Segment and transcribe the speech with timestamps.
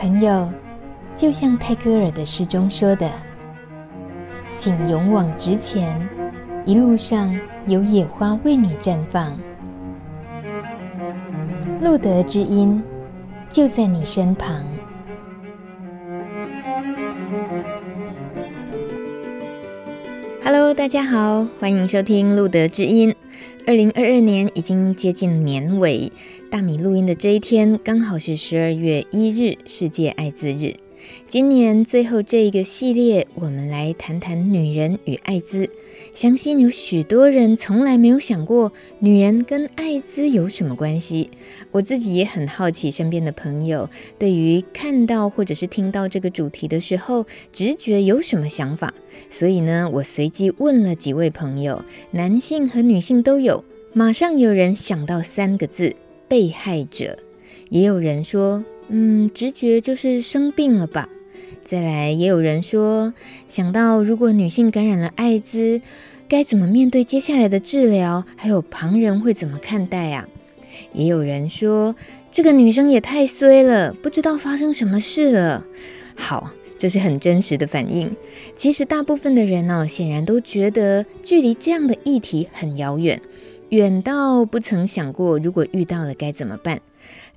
[0.00, 0.48] 朋友，
[1.14, 3.12] 就像泰戈尔的诗中说的
[4.56, 6.08] ：“请勇往直前，
[6.64, 9.38] 一路上有野花为你绽放。”
[11.82, 12.82] 路德之音
[13.50, 14.64] 就在你身旁。
[20.42, 23.14] Hello，大家好，欢迎收听路德之音。
[23.66, 26.10] 二零二二年已经接近年尾，
[26.50, 30.74] 大米录音的这一天刚好是十二月一日，世界艾滋日。
[31.28, 35.70] 今年最后这一个系列，我们来谈谈女人与艾滋。
[36.12, 41.30] 相信有许多人从来没有想过，女人跟艾滋有什么关系。
[41.70, 48.92] 我自己也很好奇，身边的朋友对于看到或者是听到这个主题的时候，直觉有什么想法。
[49.30, 53.64] 所以呢，我随机问了几位朋友，男性和女性都有。
[53.92, 55.94] 马上有人想到三个字：
[56.30, 57.18] 被害者。
[57.70, 61.08] 也有人说，嗯，直觉就是生病了吧。
[61.64, 63.12] 再来，也有人说，
[63.48, 65.80] 想到如果女性感染了艾滋，
[66.28, 68.24] 该怎么面对接下来的治疗？
[68.36, 70.28] 还有旁人会怎么看待啊？
[70.92, 71.96] 也有人说，
[72.30, 75.64] 这个女生也太衰了，不知道发生什么事了。
[76.14, 78.16] 好，这是很真实的反应。
[78.56, 83.20] 其实大部分的人呢、显然都觉得距离这样的议题很遥远，
[83.70, 86.80] 远到不曾想过，如果遇到了该怎么办。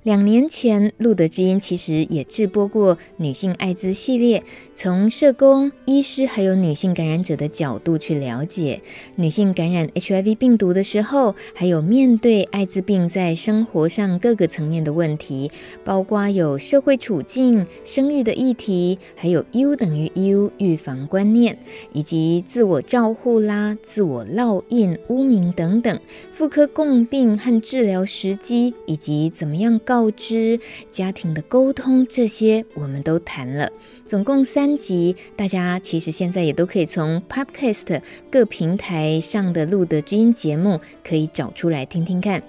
[0.04, 8.82] 两年前，路德之音其实也制播过女性艾滋系列，从社工、医师还有女性感染者的角度去了解
[9.16, 15.50] 女性感染 HIV 病毒的时候，还有面对艾滋病在生活上各个层面的问题，
[15.84, 21.56] 包括有社会处境、生育的议题，还有 U 等于 U 预防观念，
[21.94, 25.98] 以及自我照护啦、自我烙印、污名等等，
[26.30, 29.93] 妇科共病和治疗时机，以及怎么样高。
[29.94, 30.58] 告知
[30.90, 33.70] 家庭的沟通，这些我们都谈了，
[34.04, 42.42] 总共三集，大家其实现在也都可以从 Podcast 各平台上的录的知音节目可以找出来听听看。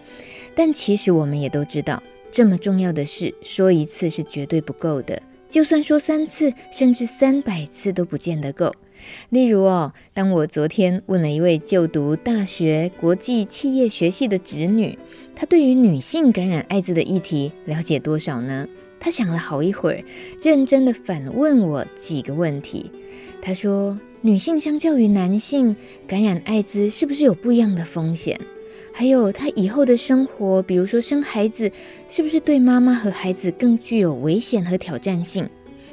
[0.56, 8.74] 但其实我们也都知道，这么重要的事，说一次是绝对不够的，就算说三次，甚至三百次都不见得够。
[9.30, 14.98] 例如哦，当我昨天问了一位就读大学国际企业学系的侄女，
[15.36, 18.68] 她对于女性感染艾滋的议题了解多少呢？
[19.00, 20.04] 她想了好一会儿，
[20.42, 22.90] 认真的反问我几个问题。
[23.42, 25.76] 她说：“女性相较于男性
[26.08, 28.40] 感染艾滋，是不是有不一样的风险？
[28.92, 31.72] 还有她以后的生活，比如说生孩子，
[32.10, 35.48] 是不是对妈妈和孩子更具有危险和挑战性？”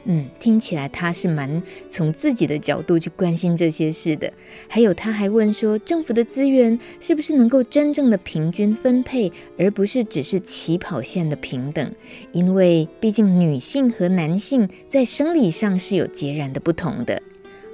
[0.05, 4.33] 嗯，听起来他是蛮从自己的角度去关心这些事的。
[4.69, 11.93] 还有，他还问说，政府的资源是不是能够真正的平均分配，而不是只是起跑线的平等？
[12.33, 17.23] 因为毕竟女性和男性在生理上是有截然的不同的。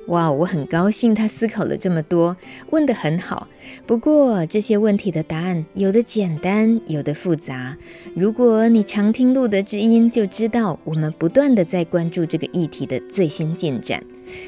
[0.08, 2.36] 哇，我很高兴他思考了这么多，
[2.70, 3.46] 问得很好。
[3.86, 7.76] 不过这些问题的答案有的简单，有的复杂。
[8.14, 14.02] 如果你常听路德知音，就知道我们不断地在关注这个议题的最新进展。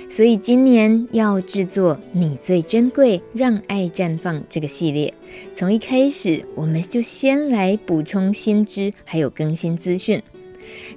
[0.09, 5.13] 所以今年要制作“你最珍贵，让爱绽放”这个系列，
[5.55, 10.23] 从一开始我们就先来补充新知，还有更新资讯。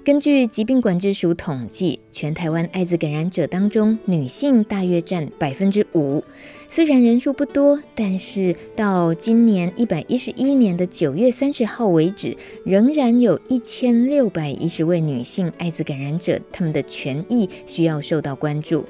[0.04, 6.24] 根据疾病管制署统计，全台湾艾滋感染者当中，女性大约占百分之五。
[6.70, 12.36] 虽然人数不多，但是到今年一百一十一年的九月三十号为止，
[12.66, 18.84] 仍然有一千六百一十位女性艾滋感染者，他们的权益需要受到关注。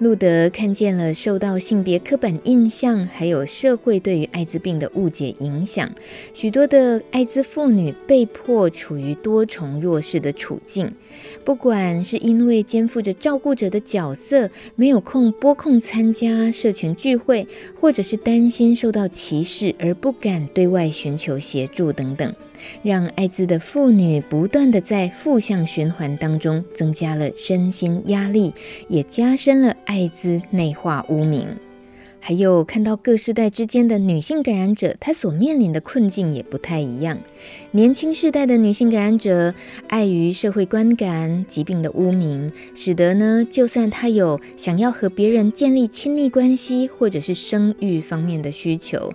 [0.00, 5.88] 路德看见了受到性别刻板印象，还有社会对于艾滋病的误解影响，
[6.34, 10.92] 许多的艾滋妇女被迫处于多重弱势的处境。
[11.44, 17.46] 不管是因为肩负着照顾者的角色，没有空拨空参加社群聚会，
[17.80, 22.34] 或者是担心受到歧视而不敢对外寻求协助等等。
[22.82, 28.52] 让艾滋的妇女不断地在负向循环当中增加了身心压力，
[28.88, 31.48] 也加深了艾滋内化污名。
[32.26, 37.18] 还有看到各世代之间的女性感染者，她所面临的困境也不太一样。
[37.72, 39.54] 年轻世代的女性感染者，
[39.88, 49.12] 碍于社会观感、疾病的污名，使得呢，就算她有想要和别人建立亲密关系，或者是生育方面的需求。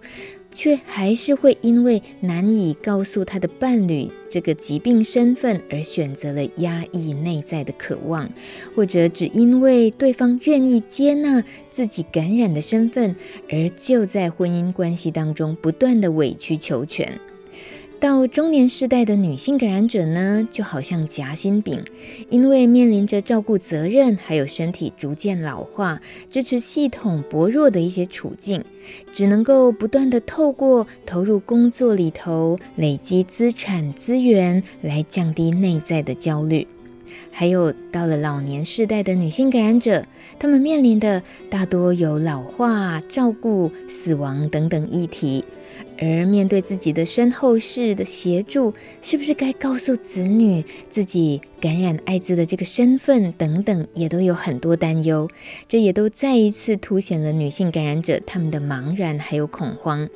[0.60, 8.30] 却还是会因为难以告诉他的伴侣这个疾病身份而选择了压抑内在的渴望，
[8.76, 11.42] 或者只因为对方愿意接纳
[11.72, 13.16] 自己感染的身份，
[13.50, 17.18] 而就在婚姻关系当中不断的委曲求全。
[18.00, 21.84] 到中年世代的女性感染者呢，就好像夹心饼，
[22.30, 26.00] 因为面临着照顾责任，还有身体逐渐老化、
[26.30, 28.64] 支持系统薄弱的一些处境，
[29.12, 36.66] 只能够不断地透过投入工作里头累积资产资源，来降低内在的焦虑。
[37.32, 40.06] 还有到了老年世代的女性感染者，
[40.40, 45.44] 她们面临的大多有老化、照顾、死亡等等议题。
[46.02, 55.30] 而面对自己的身后事的协助，是不是该告诉子女自己感染艾滋的这个身份等等，也都有很多担忧。
[55.68, 60.08] 这也都再一次凸显了女性感染者她们的茫然还有恐慌。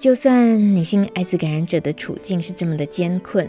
[0.00, 3.46] 就算女性艾滋感染者的处境是这么的艰困，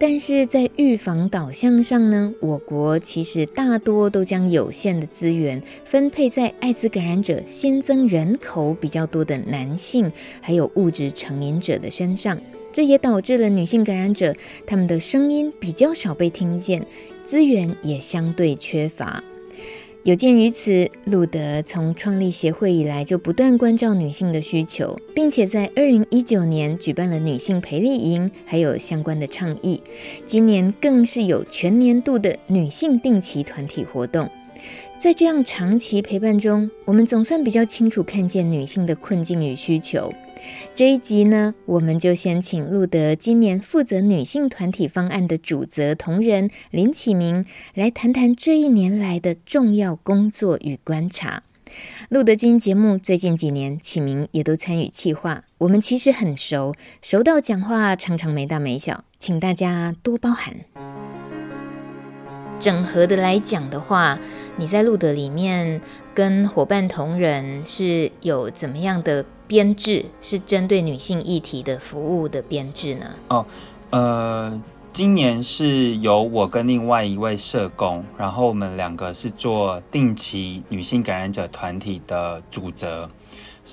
[0.00, 10.10] 但是在预防导向上呢，我国其实大多都将有限的资源分配在艾滋感染者新增人口比较多的男性，
[10.40, 12.36] 还有物质成瘾者的身上，
[12.72, 14.34] 这也导致了女性感染者
[14.66, 16.84] 他们的声音比较少被听见，
[17.22, 19.22] 资源也相对缺乏。
[20.04, 29.80] 有鉴于此，路德从创立协会以来就不断关照女性的需求，并且在二零一九年举办了女性培力营，还有相关的倡议。
[30.26, 34.28] 今年更是有全年度的女性定期团体活动。
[34.98, 40.12] 在这样长期陪伴中，我们总算比较清楚看见女性的困境与需求。
[40.74, 47.44] 这一集呢，我们就先请路德今年负责女性团体方案的主责同仁林启明
[47.74, 51.42] 来谈谈这一年来的重要工作与观察。
[52.10, 61.11] 路德君节目最近几年，启明也都参与企划，我们其实很熟，熟到讲话常常没大没小，请大家多包涵。
[62.62, 64.16] 整合的来讲的话，
[64.56, 65.80] 你在路德里面
[66.14, 69.26] 跟伙伴同仁是有怎么样的？
[69.48, 73.06] 编制是针对女性议题的服务的编制呢？
[73.28, 73.44] 哦，
[73.90, 74.58] 呃，
[74.90, 83.10] 今年是由我跟另外一位社工，然后我们两个是做定期女性感染者团体的主责。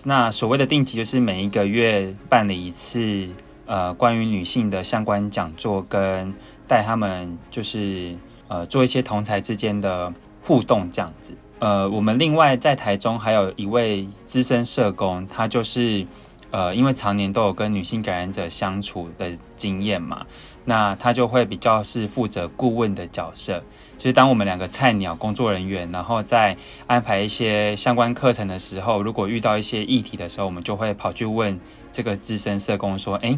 [0.04, 3.30] 那所谓的定期，就是每一个月办理一次，
[3.66, 6.34] 呃，关于女性的相关讲座，跟
[6.68, 8.14] 带他们就是
[8.50, 10.12] 呃做一些同才之间的
[10.44, 11.34] 互动这样子。
[11.60, 16.06] 呃，我们另外在台中还有一位资深社工，他就是
[16.52, 20.26] 呃，因为常年都有跟女性感染者相处的经验嘛，
[20.66, 23.62] 那他就会比较是负责顾问的角色，
[23.98, 26.56] 就是当我们两个菜鸟工作人员，然后在
[26.88, 31.60] 安排一些相关课程的时候，如果遇到一些议题的时候，我们就会跑去问
[31.92, 33.38] 这个资深社工说：“诶，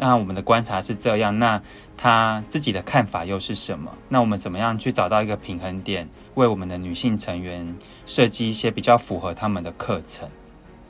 [0.00, 1.62] 那我们的观察是这样，那
[1.96, 3.92] 他自己的看法又是什么？
[4.08, 7.76] 那我们怎么样去找到一个平衡点？”为我们的女性成员
[8.06, 10.26] 设计一些比较符合他们的课程。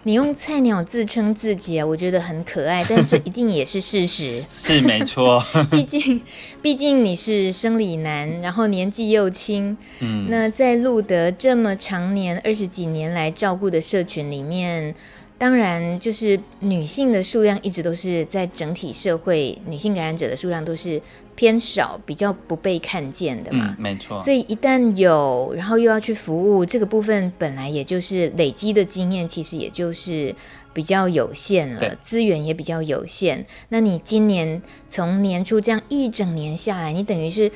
[0.02, 4.44] 你用菜鸟自称自己啊，我觉得很可爱，但这 一定也是事实。
[4.48, 6.22] 是没错， 毕竟
[6.62, 9.76] 毕竟你是生理男，然后年纪又轻。
[9.98, 14.94] 嗯，那在路德这么长年二十几年来照顾的社群里面。
[15.40, 21.00] 当然，就是女性的数量一直都是在整体社会，女性感染者的数量都是
[21.34, 23.74] 偏少，比较不被看见的嘛。
[23.78, 24.20] 嗯，没错。
[24.20, 30.34] 所以一旦有，然后又要去服务这个部分，本来也就是累积的经验，其实也就是
[30.74, 33.46] 比较有限了，资源也比较有限。
[33.70, 37.50] 那你今年从年初这样一整年下来，你等于是。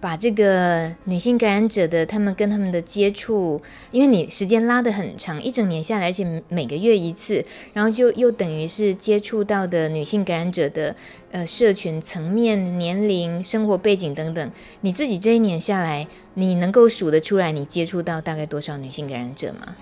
[0.00, 10.94] 把这个女性感染者的他们跟他们的接触，因为你时间拉得很长，一整年下来，而且每个月一次，然后就又等于是接触到的女性感染者的
[11.32, 14.50] 呃社群层面、年龄、生活背景等等，
[14.82, 19.74] 你自己这一年下来，你能够数得出来你接触到大概多少女性感染者吗？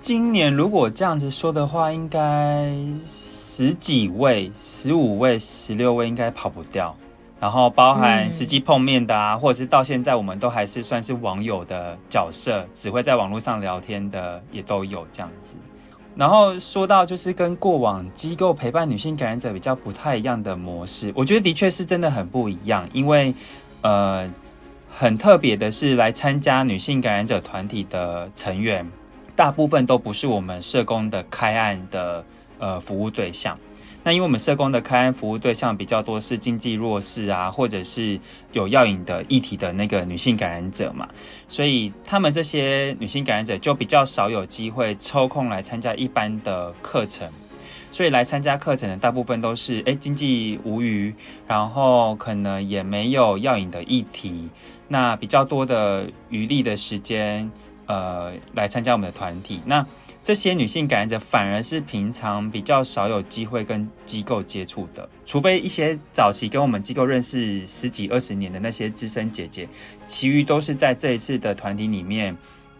[0.00, 2.74] 今年如果这样子说的话，应该
[3.06, 6.96] 十几位、十五位、十六位应该跑不掉。
[7.40, 15.56] 然后包含实际碰面的啊，嗯、或者是到现在我们都还是算是网友的角色，只会在网络上聊天的也都有这样子。
[16.16, 22.86] 然后说到就是跟过往机构陪伴女性感染者比较不太一样的模式，我觉得的确是真的很不一样。
[22.92, 23.32] 因为
[23.80, 24.28] 呃，
[24.90, 28.86] 很特别的是来参加女性感染者团体的成员，
[29.34, 32.22] 大部分都不是我们社工的开案的
[32.58, 33.56] 呃服务对象。
[34.02, 38.18] 那因为我们社工的开案服务对象比较多是经济弱势啊，或者是
[38.52, 41.06] 有药瘾的议题的那个女性感染者嘛，
[41.48, 47.28] 所以他们这些女性感染者就比较少有机会抽空来参加一般的课程，
[47.90, 51.14] 所以来参加课程的大部分都是诶经济无虞，
[51.46, 54.48] 然后可能也没有药瘾的议题，
[54.88, 57.50] 那比较多的余力的时间，
[57.84, 59.84] 呃，来参加我们的团体那。
[60.22, 69.66] 这些女性感染者反而是平常比较少有机会跟机构接触的，除非一些早期跟我们机构认识十几二十年的那些资深姐姐，
[70.04, 72.36] 其余都是在这一次的团体里面，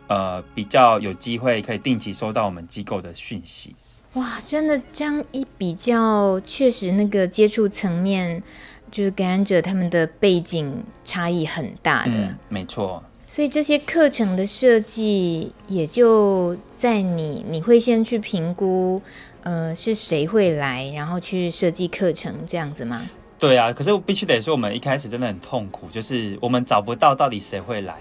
[0.09, 3.75] 呃，比较有机会可以定期收到我们机构的讯息。
[4.15, 8.43] 哇，真的这样一比较，确实那个接触层面，
[8.91, 12.13] 就是感染者他们的背景差异很大的。
[12.13, 13.03] 嗯，没错。
[13.31, 19.01] 所以这些课程的设计，也就在你你会先去评估，
[19.45, 23.09] 呃，是谁会来，然后去设计课程这样子吗？
[23.39, 27.95] 对啊，可是我必须得说，我们一开始真的很痛苦，就是我们找不到到底谁会来。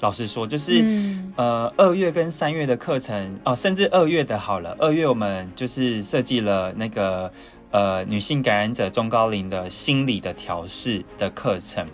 [0.00, 7.30] 老实说，就是、嗯、呃，二月跟三月的课程哦，甚至二月的好了，二月我们就是设计了那个
[7.70, 11.86] 呃女性感染者中高龄的心理的调试的课程。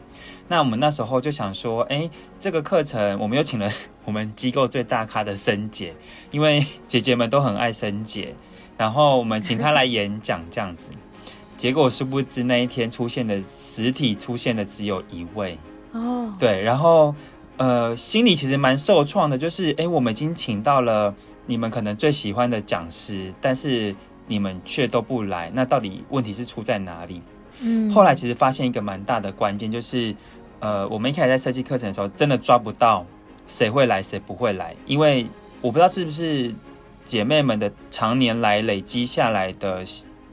[0.48, 3.68] 那我们那时候就想说，哎，这个课程我们又请了
[4.06, 5.94] 我们机构最大咖的森姐，
[6.30, 8.34] 因为姐姐们都很爱森姐，
[8.78, 10.90] 然后我们请她来演讲这样子。
[11.56, 15.58] 结果殊不知那一天出现的实体出现的只有一位
[15.90, 17.14] 哦，对，然后
[17.56, 21.12] 呃心里其实蛮受创的，就是哎，我们已经请到了
[21.46, 23.96] 你们可能最喜欢的讲师，但是
[24.28, 27.20] 你们却都不来，那到底问题是出在哪里？
[27.60, 30.14] 嗯，后来其实发现一个蛮大的关键就是。
[30.60, 33.04] 呃，我们一开始在设计课程的时候，真的抓不到
[33.46, 35.26] 谁会来，谁不会来，因为
[35.60, 36.52] 我不知道是不是
[37.04, 39.84] 姐妹们的常年来累积下来的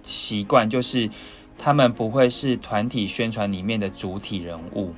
[0.01, 1.10] 习惯，就是
[1.58, 4.94] 他们不会是团体宣传里面的主体人物，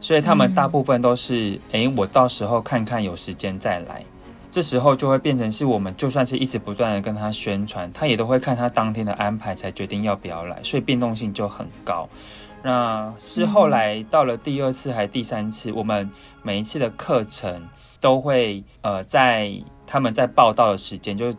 [0.00, 4.04] 所以他们大部分都是，哎、我到时候看看有时间再来，
[4.50, 12.08] 这时候就会变成是我们就算是一直不断的跟他宣传，他也都会看他当天的安排才决定要不要来，所以变动性就很高。
[12.66, 16.10] 那是后来到了第二次还第三次，我们
[16.42, 17.62] 每一次的课程
[18.00, 19.52] 都会呃在
[19.86, 21.34] 他们在报道的时间就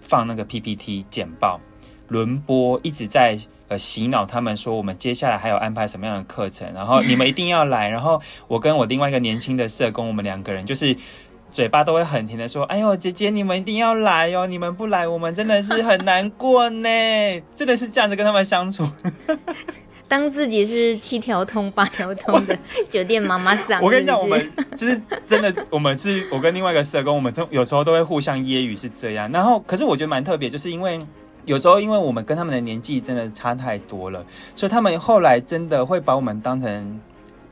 [0.00, 1.60] 放那个 PPT 简报
[2.08, 7.86] 轮播，一直在呃洗脑他们说我们接下来还有安排什么样的课程，然后你们一定要来。
[7.90, 8.18] 然后
[8.48, 10.96] 我跟我另外一个年轻的社工，我们两个人就是
[11.50, 16.88] 嘴巴都会很甜的说：“哎呦，姐姐你们一定要来哦，你们不来我们真的是很难过呢。
[17.54, 18.88] ”真的是这样子跟他们相处。
[20.10, 29.30] 当自己是七条通八条通的酒店妈妈桑，我跟你讲，我们就是真的，我们是我跟另外一个社工，我们有时候都会互相揶揄是这样。
[29.30, 30.98] 然后，可是我觉得蛮特别，就是因为
[31.44, 34.26] 有时候因为我们跟他们的年纪真的差太多了，
[34.56, 37.00] 所以他们后来真的会把我们当成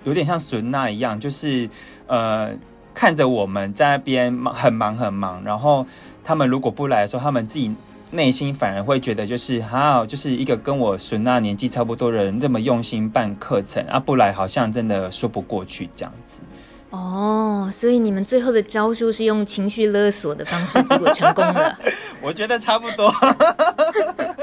[0.03, 1.71] 有点像孙娜一样，就是
[2.09, 2.51] 呃
[2.93, 5.87] 看着我们在那边忙很忙很忙，然后
[6.25, 7.73] 他们如果不来的时候，他们自己。
[8.11, 16.41] 内心反而会觉得，就是好，就是一个跟我孙娜年纪差不多的人，这么用心办课程啊，不来好像真的说不过去这样子。
[16.91, 21.79] 哦，所以你们最后的招数是用情绪勒索的方式，结果成功了。
[22.23, 23.13] 我觉得差不多。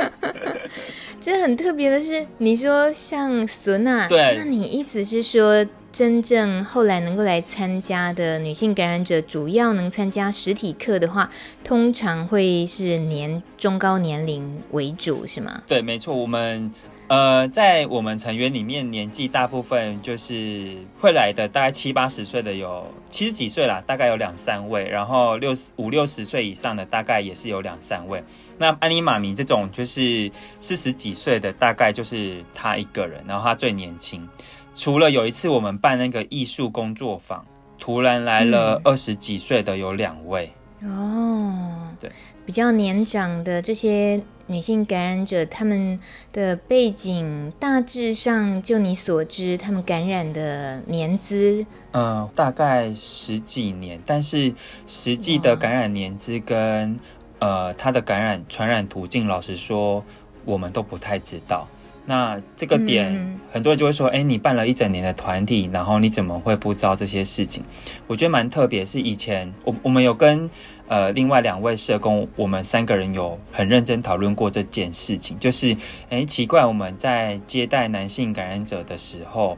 [1.19, 5.65] 这很特别的是，你说像孙娜，对，那你意思是说？
[5.95, 11.31] 真正后来能够来参加的女性感染者，主要能参加实体课的话，
[11.63, 15.63] 通常会是年中高年龄为主，是吗？
[15.65, 16.13] 对，没错。
[16.13, 16.69] 我们
[17.07, 28.21] 呃，在我们成员里面，年纪大部分就是会来的，大概七八十岁的有七十几岁啦，大概有两三位，然后六十五六十岁以上的大概也是有两三位。
[28.57, 34.27] 那安妮玛咪这种就是四十几岁的，大概就是她一个人，然后她最年轻。
[34.75, 37.45] 除了有一次我们办那个艺术工作坊，
[37.79, 40.51] 突然来了二十几岁的有两位。
[40.81, 42.11] 嗯、哦，对，
[42.45, 45.97] 比较年长的这些女性感染者，他们
[46.33, 54.53] 的背景大致上，就你所知，他们感染的年资，呃，大概十几年，但是
[54.85, 56.99] 实际的感染年资跟
[57.39, 60.03] 呃他的感染传染途径，老实说，
[60.43, 61.65] 我们都不太知道。
[62.07, 67.63] 那这个点，嗯、很多人就会说：“哎，你办了一整年的团体，然后你怎么会不知道这些事情？”
[68.05, 70.47] 我觉得蛮特别，是以前我我们有跟
[70.87, 75.39] 呃另外两位社工，我们三个人有很认真讨论过这件事情。
[75.39, 75.75] 就是，
[76.09, 79.57] 哎，奇怪，我们在接待男性感染者的时候，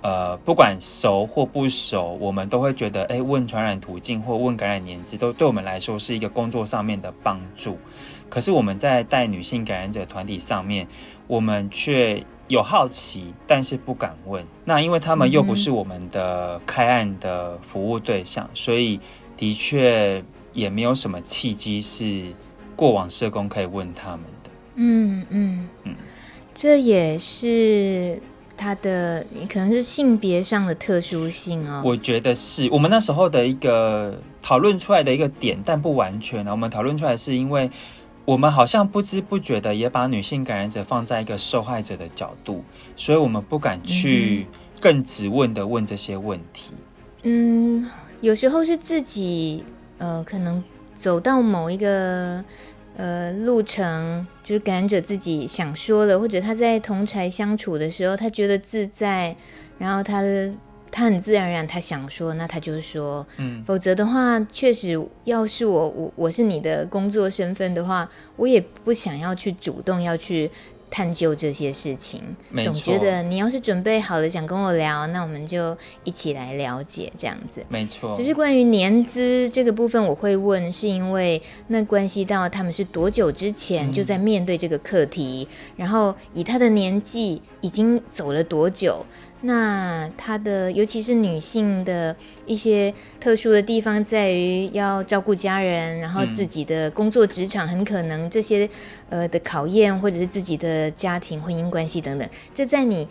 [0.00, 7.76] 呃，不管熟或不熟，我们都会觉得，哎，问传染途径或问感染年纪，都对我们来说是一个工作上面的帮助。
[8.30, 10.88] 可是我们在带女性感染者团体上面，
[11.32, 14.44] 我们却有好奇，但是不敢问。
[14.66, 19.00] 那因为他们又不是我们的开案的服务对象，嗯、所以
[19.34, 20.22] 的确
[20.52, 22.34] 也没有什么契机是
[22.76, 24.50] 过往社工可以问他们的。
[24.74, 25.94] 嗯嗯嗯，
[26.54, 28.20] 这也是。
[28.54, 31.82] 他的可能是性别上的特殊性哦。
[31.84, 36.46] 我觉得是我们那时候的一个讨论出来的一个点，但不完全。
[36.46, 37.68] 我们讨论出来是因为
[38.24, 42.64] 我们好像不知不觉的也把女性感染者放在一个受害者的角度，
[42.96, 44.46] 所以我们不敢去
[44.80, 46.72] 更直问的问这些问题。
[47.22, 47.88] 嗯，
[48.20, 49.64] 有时候是自己
[49.98, 50.62] 呃，可能
[50.94, 52.44] 走到某一个。
[52.94, 59.34] 呃，路程就是感染者自己想说的，或者他在同侪相处的时候，他觉得自在，
[59.78, 60.20] 然后他
[60.92, 70.48] 他很自然而然他想说，那他就说，嗯，否则的话，确实要是我我我是你的工作身份的话，我也不想要去主动要去。
[70.94, 72.20] 探究这些事情，
[72.62, 77.64] 总觉得你要是准备好了想跟我聊，那我们就一起来了解这样子。
[77.70, 89.02] 没错，只是关于年资这个部分，我会问，是因为那关系到他们是多久之前就在面对这个课题，嗯、然后以他的年纪已经走了多久。
[89.42, 92.14] 那她的，尤其是女性的
[92.46, 98.68] 一些特殊的地方，在于要照顾家人，然后自己的工作职场很可能这些
[99.10, 103.08] 呃的考验，或者是自己的家庭婚姻关系等等，这在你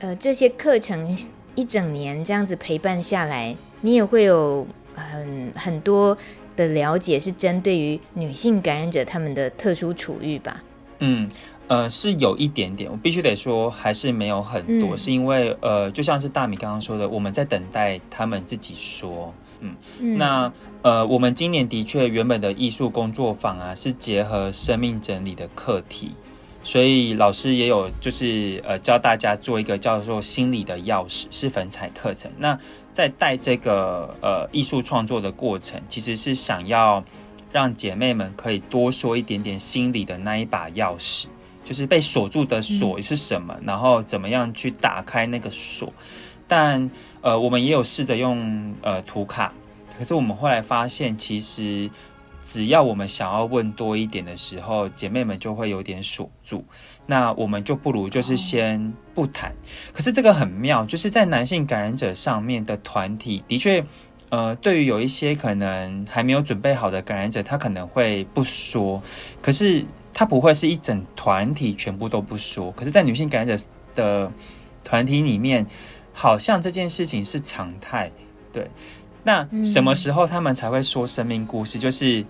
[0.00, 1.16] 呃这些课程
[1.54, 6.16] 一整年这样子陪伴下来，你也会有很很多
[6.56, 10.62] 的了解，是针对于女性感染者他们的特殊处遇吧？
[10.98, 11.26] 嗯。
[11.70, 26.10] 呃，是有一点点，我必须得说，还是没有很多，嗯、是因为呃，就像是大米刚刚说的，我们在等待他们自己说，嗯，嗯那呃，我们今年的确原本的艺术工作坊啊，是结合生命整理的课题，
[26.64, 32.28] 所以老师也有就是呃教大家做一个叫做心理的钥匙，是粉彩课程。
[32.36, 32.58] 那
[32.92, 37.04] 在带这个呃艺术创作的过程，其实是想要
[37.52, 41.26] 让姐妹们可以多说一点点心理的那一把钥匙。
[41.70, 43.54] 就是被锁住的锁是什么？
[43.60, 45.92] 嗯、然后怎么样去打开那个锁？
[46.48, 49.52] 但呃，我们也有试着用呃图卡，
[49.96, 51.88] 可是我们后来发现，其实
[52.42, 56.64] 只要我们想要问多一点的时候，姐妹们就会有点锁住。
[57.06, 59.52] 那我们就不如就是先不谈。
[59.52, 59.54] 哦、
[59.92, 63.84] 可是这个很妙，就是在男性感染者上面的团体，的确，
[64.30, 69.00] 呃，对于有一些可能还没有准备好的感染者，他可能会不说。
[69.40, 69.84] 可是。
[70.20, 74.30] 他不会是一整团体全部都不说，可是，在女性感染者的
[74.84, 75.64] 团体里面，
[76.12, 78.12] 好像这件事情是常态。
[78.52, 78.70] 对，
[79.22, 81.78] 那什么时候他们才会说生命故事？
[81.78, 82.22] 就是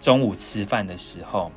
[0.00, 1.52] 中午吃饭的时候。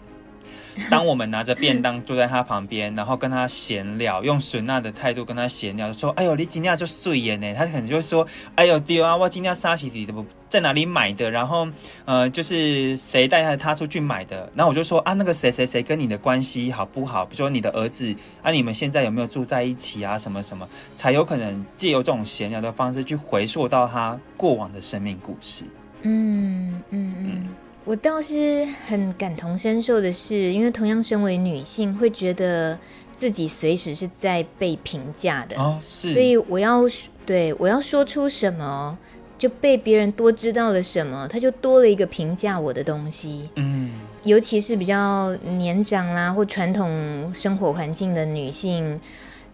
[0.89, 10.13] 当我们拿着便当坐在他旁边，然后跟他闲聊，用损娜的态度跟他闲聊，说：“哎呦，你今天就碎眼呢。”他可能就会说：“哎呦，丢啊，我今天沙琪蒂的
[10.48, 11.30] 在哪里买的？
[11.30, 11.68] 然后
[12.06, 14.50] 呃，就是谁带他他出去买的？
[14.56, 17.26] 然后我就说：啊，那个谁谁谁跟你的关系好不好？
[17.26, 20.18] 比如说你的儿子啊，你们现在有没有住在一起啊？
[20.18, 25.65] 什么什么，才有可能借由这种闲聊的方式去回溯到他过往的生命故事。
[26.02, 27.50] 嗯”嗯嗯嗯。
[27.89, 32.78] 我倒是很感同身受的是，因为同样身为女性，会觉得
[33.12, 36.84] 自己随时是在被评价的，哦，是，所以我要
[37.25, 38.95] 对我要说出什么，
[39.39, 43.49] 就被别人多知道了什么，他就多了一个评价我的东西。
[43.56, 43.89] 嗯，
[44.21, 49.02] 尤其是比较年长啦或传统生活环境的女性。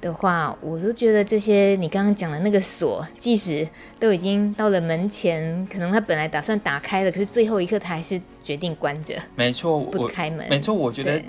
[0.05, 3.67] 的话，我都觉得这些你刚刚讲的那个锁，即使
[3.99, 9.15] 都已经到了门前，可能他本来打算打开了，可是最后一刻他还是决定关着。
[9.35, 10.47] 没错，不开门。
[10.47, 11.19] 没错，我觉得，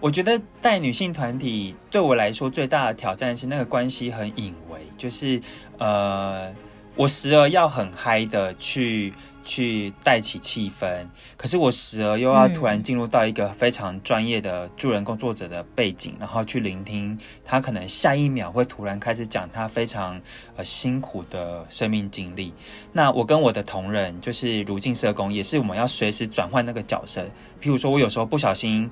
[0.00, 5.40] 我觉得带女性团体对我来说最大的挑战是那个关系很隐微，就是
[5.78, 6.52] 呃，
[6.96, 9.14] 我时而要很嗨的去。
[9.44, 20.20] 去带起气氛，可是我时而又要突然进入到一个非常专业的助人工作者的背景，嗯、然后去聆听他可能下一秒会突然开始讲他非常
[20.56, 22.52] 呃辛苦的生命经历。
[22.92, 27.22] 那我跟我的同仁就是如镜社工，也是我们要随时转换那个角色。
[27.60, 28.90] 譬如说我有时候不小心。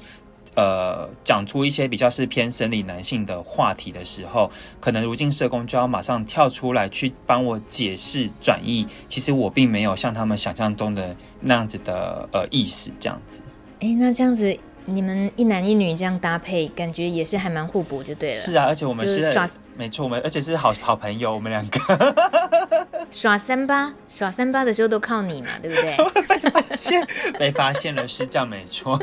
[0.55, 8.87] 呃，讲出一些比较是偏生理男性的话题的时候，可能如今社工就要马上跳出来去帮我解释转译。
[9.09, 13.43] 其实我并没有像他们想象中的那样子的呃意思，这样子。
[13.81, 18.35] 哎，那这样子你们一男一女这样搭配，感觉也是还蛮互补，就对了。
[18.35, 22.17] 是啊，而且我们是耍，没错，我们而且是好好朋友，我们两个。
[23.11, 25.97] 耍三八，耍三八的时候都靠你嘛，对不对？
[26.41, 27.07] 被发现，
[27.39, 29.01] 被发现了，是这样没错。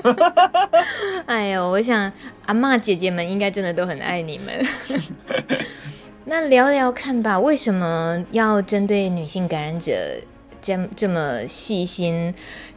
[1.26, 2.12] 哎呦，我想
[2.45, 4.65] 阿妈姐姐们应该真的都很爱你们。
[6.26, 9.93] 那聊聊看吧，为什么要针对女性感染者
[10.62, 12.34] 这这么细心、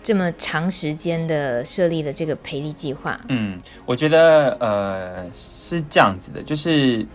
[0.09, 3.21] 这么长时间的设立的这个培力计划？
[3.29, 7.07] 嗯，我觉得呃是这样子的，就是。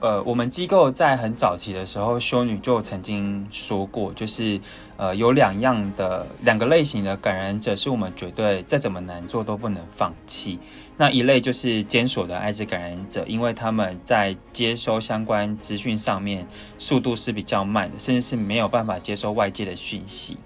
[0.00, 4.60] 呃，我们机构在很早期的时候，修女就曾经说过，就是
[4.98, 10.58] 呃，有两样的两个类型的感染者，是我们绝对再怎么难做都不能放弃。
[10.98, 20.36] 那一类就是监所的艾滋感染者，因为他们在接收相关资讯上面速度是比较慢的，甚至是没有办法接收外界的讯息。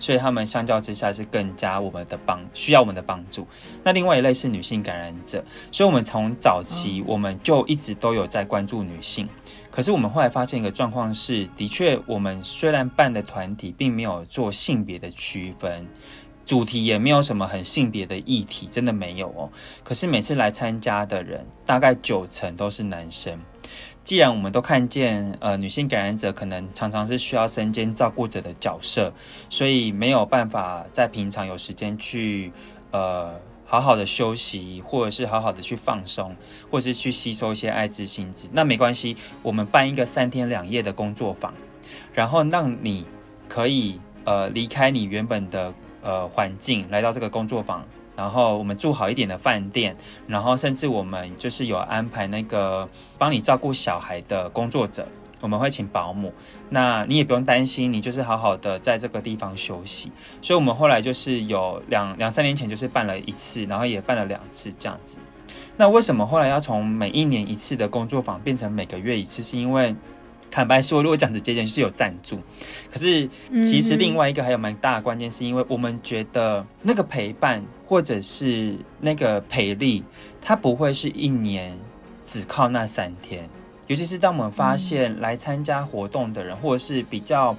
[0.00, 3.46] 所以他们相较之下是更加我们的帮需要我们的帮助。
[3.84, 9.28] 那另外一类是女性感染者，所以我们从早期我们就一直都有在关注女性。
[9.70, 15.86] 可是我们后来发现一个状况是，的确我们虽然办的团体并没有做性别的区分，
[16.44, 19.48] 主题也没有什么很性别的议题，真的没有哦。
[19.84, 23.38] 可是每次来参加的人大概九成都是男生。
[24.10, 29.12] 既然我们都看见，呃，女性感染者可能常常是需要身兼照顾者的角色，
[29.48, 32.52] 所以没有办法在平常有时间去，
[32.90, 36.34] 呃，好好的休息，或者是好好的去放松，
[36.72, 38.48] 或者是去吸收一些艾滋性质。
[38.52, 41.54] 那没关系，我们办一个三天两夜的工作坊，
[42.12, 43.06] 然后让你
[43.46, 47.86] 可以，呃，离开你原本的，呃，环境，来到这个工作坊。
[48.20, 55.08] 然后我们住好一点的饭店，然后甚至我们就是有安排那个帮你照顾小孩的工作者，
[55.40, 56.30] 我们会请保姆，
[56.68, 60.12] 那你也不用担心，你就是好好的在这个地方休息。
[60.42, 65.18] 所以，我们后来就是有两两三年前就是办了一次，然后也办了两次这样子。
[65.78, 69.42] 那为什么后来要从每一年一次的工作坊变成每个月一次？
[69.42, 69.96] 是因为
[70.50, 72.40] 坦白说，如果讲直接点，就是有赞助。
[72.90, 73.28] 可是
[73.62, 80.02] 其实另外一个还有蛮大的关键，是因为我们觉得那个陪伴或者是那个培力，
[80.40, 81.78] 它不会是一年
[82.24, 83.48] 只靠那三天。
[83.86, 87.56] 尤其是当我们发现来参加活动的人，或者是比较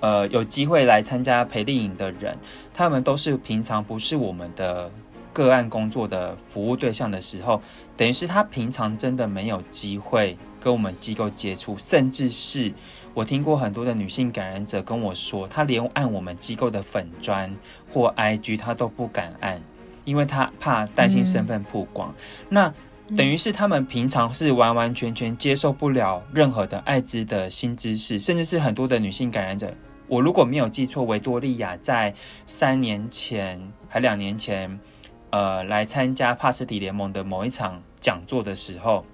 [0.00, 2.36] 呃有机会来参加培力营的人，
[2.72, 4.90] 他们都是平常不是我们的
[5.32, 7.60] 个案工作的服务对象的时候，
[7.96, 10.36] 等于是他平常真的没有机会。
[10.64, 12.72] 跟我们机构接触，甚至是
[13.12, 17.54] 我听过很多的女性感染者跟我说，她连按我们机构的粉砖
[17.92, 19.60] 或 IG，她都不敢按，
[20.06, 22.08] 因为她怕担心身份曝光。
[22.08, 22.74] 嗯、那
[23.14, 29.70] 等于是他们平常是完完全全接受不了任何的艾滋的新知识，甚至是很多的女性感染者。
[30.08, 32.14] 我如果没有记错，维多利亚在
[32.46, 34.80] 三年前还两年前，
[35.28, 39.04] 呃，来参加帕斯提联盟的某一场讲座的时候。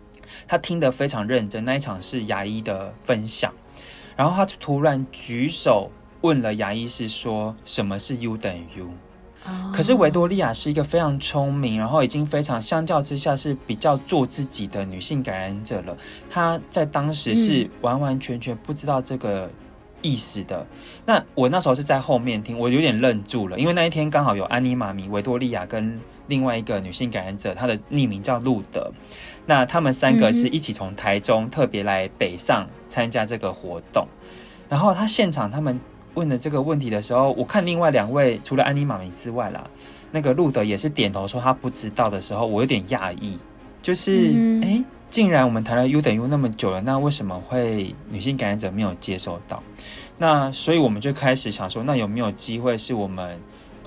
[0.47, 3.53] 他听得非常认真，那一场是牙医的分享，
[4.16, 5.90] 然后他就突然举手
[6.21, 8.90] 问了牙医是说：“什么是 U 等于 U？”
[9.47, 9.75] oh.
[9.75, 15.97] 可是维多利亚是一个非常聪明，然后已经非常相较之下是比较做自己的女性感染者了。
[16.29, 19.51] 她在当时是完完全全不知道这个
[20.03, 20.59] 意思的。
[20.61, 20.66] 嗯、
[21.07, 25.99] 那我那时候是在后面听，我有点愣住了，因为那一天刚好有安妮妈咪、维多利亚跟
[26.31, 28.90] 另外一个女性感染者，她的匿名叫路德。
[29.47, 34.07] 那他们三个是一起从台中特别来北上参加这个活动，
[34.69, 35.81] 然后他现场他们
[36.14, 39.69] 问的这个问题的时候，我看另外两位除了安妮妈咪之外啦，
[40.12, 43.37] 那个路德也是点头说他不知道的时候，我有点讶异，
[43.83, 49.61] 就是哎，竟然我们谈了 U 等于 U 那么久了，那为什么会女性感染者没有接收到？
[50.19, 53.37] 那所以我们就开始想说，那有没有机会是我们？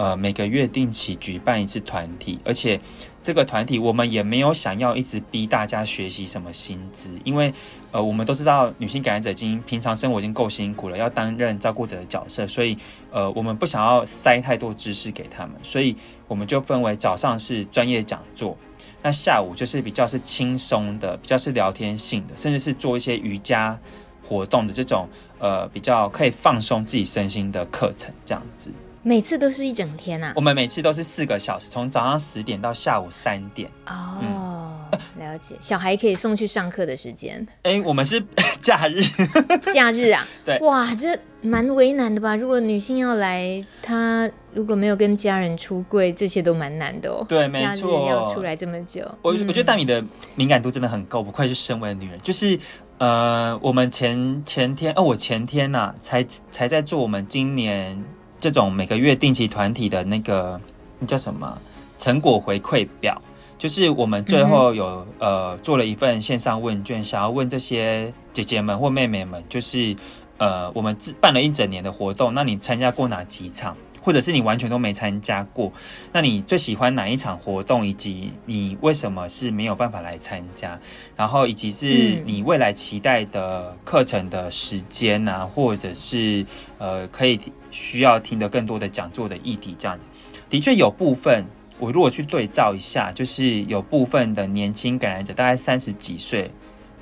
[0.03, 2.77] 呃，每个月定期举办一次团体，而且
[3.21, 7.53] 这个团体我们也没有想要一直逼大家学习什么新知，因为
[7.93, 12.77] 呃，我们都知道女性感染者已经平常生活已经够辛苦了，要担任照顾者的角色，所以
[13.11, 15.95] 呃，我们不想要塞太多知识给他们，所以
[16.27, 18.57] 我们就分为早上是专业讲座，
[19.01, 23.79] 那下午就是比较是轻松的，比较是聊天性的，甚至是做一些瑜伽
[24.21, 25.07] 活动的这种
[25.39, 28.69] 呃比较可以放松自己身心的课程，这样子。
[29.03, 30.33] 每次都是一整天呐、啊？
[30.37, 33.69] 我们每次都是四个小时，从早上十点到下午三点。
[33.85, 34.89] 哦、嗯，
[35.19, 35.55] 了解。
[35.59, 37.45] 小孩可以送去上课的时间。
[37.63, 38.23] 哎，我们是
[38.61, 39.01] 假日。
[39.73, 40.25] 假日啊？
[40.45, 40.57] 对。
[40.59, 42.33] 哇，这蛮为难的吧？
[42.33, 47.25] 如果女性要来，她如果没有跟家人出柜，这些都蛮难的哦。
[47.27, 48.07] 对，没错。
[48.09, 50.01] 要出来这么久，我、嗯、我觉得大米的
[50.35, 52.17] 敏感度真的很高，不愧是身为的女人。
[52.21, 52.57] 就是
[52.99, 58.01] 呃，我们前前天哦，我前天呐、啊，才才在做我们今年。
[58.43, 60.59] 这种每个月定期团体的那个
[60.99, 61.57] 那叫什么
[61.95, 63.21] 成果回馈表，
[63.57, 69.95] 就是我们最后有、嗯、呃做了一份线上问卷，想要问这些姐姐们或妹妹们，就是
[70.39, 73.77] 呃我们自办了一整年的活动，那你参加过哪几场？
[74.01, 75.71] 或者是你完全都没参加过，
[76.11, 80.77] 那你最喜欢哪一场活动，以及你为什么是没有办法来参加？
[81.15, 86.45] 然后以及是你未来期待的课程的时间啊，或者是
[86.79, 87.39] 呃可以
[87.73, 90.05] 需要听的更多的讲座的议题这样子。
[90.49, 91.43] 的确有部分，
[91.79, 96.49] 我如果去对照一下，就是有部分的年轻感染者，大概三十几岁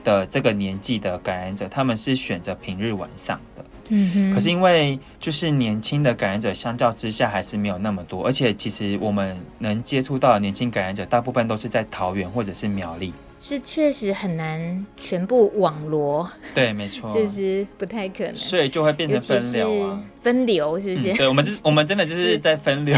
[0.03, 3.65] 的这个年纪的感染者，他们是选择平日晚上的。
[3.89, 4.33] 嗯哼。
[4.33, 13.13] 可是因为就是年轻的感染者相较之下还是没有那么多，而且其实我们能接触到的年轻感染者，大部分都是在桃园或者是苗栗。
[13.41, 16.29] 是确实很难全部网罗。
[16.53, 17.09] 对，没错。
[17.11, 18.35] 就是不太可能。
[18.35, 20.03] 所以就会变成分流啊。
[20.21, 21.11] 分流是不是？
[21.11, 22.95] 嗯、对，我们就是我们真的就是在分流。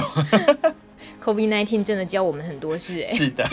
[1.24, 3.02] COVID-19 真的教我们很多事哎。
[3.02, 3.48] 是的。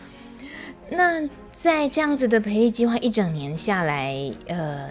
[0.88, 4.88] 那在这样子的培力计划一整年下来，呃，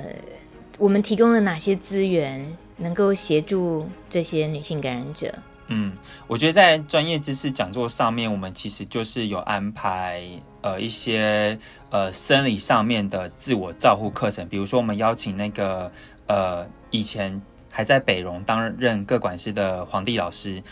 [0.77, 2.45] 我们提供了哪些资源
[2.77, 5.33] 能够协助这些女性感染者？
[5.67, 5.93] 嗯，
[6.27, 10.21] 我觉得在专业知识讲座上面，我们其实就是有安排
[10.63, 11.59] 呃一些
[11.91, 15.91] 呃生理上面的自我照护课程，比如说我们邀请那个
[16.25, 20.63] 呃以前还在北荣担任各管师的皇帝老师。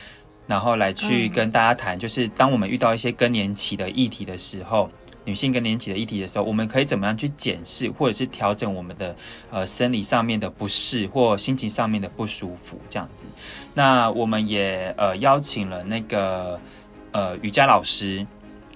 [0.48, 4.90] 然后来去跟大家谈，就是当我们遇到一些更年期的议题的时候，
[5.24, 9.16] 女性更年期的议题的时候，我们可以怎么样去检视，或者是调整我们的
[9.50, 13.28] 呃生理上面的不适或心情上面的不舒服这样子。
[13.74, 16.60] 那我们也呃邀请了那个
[17.14, 18.26] 呃瑜伽老师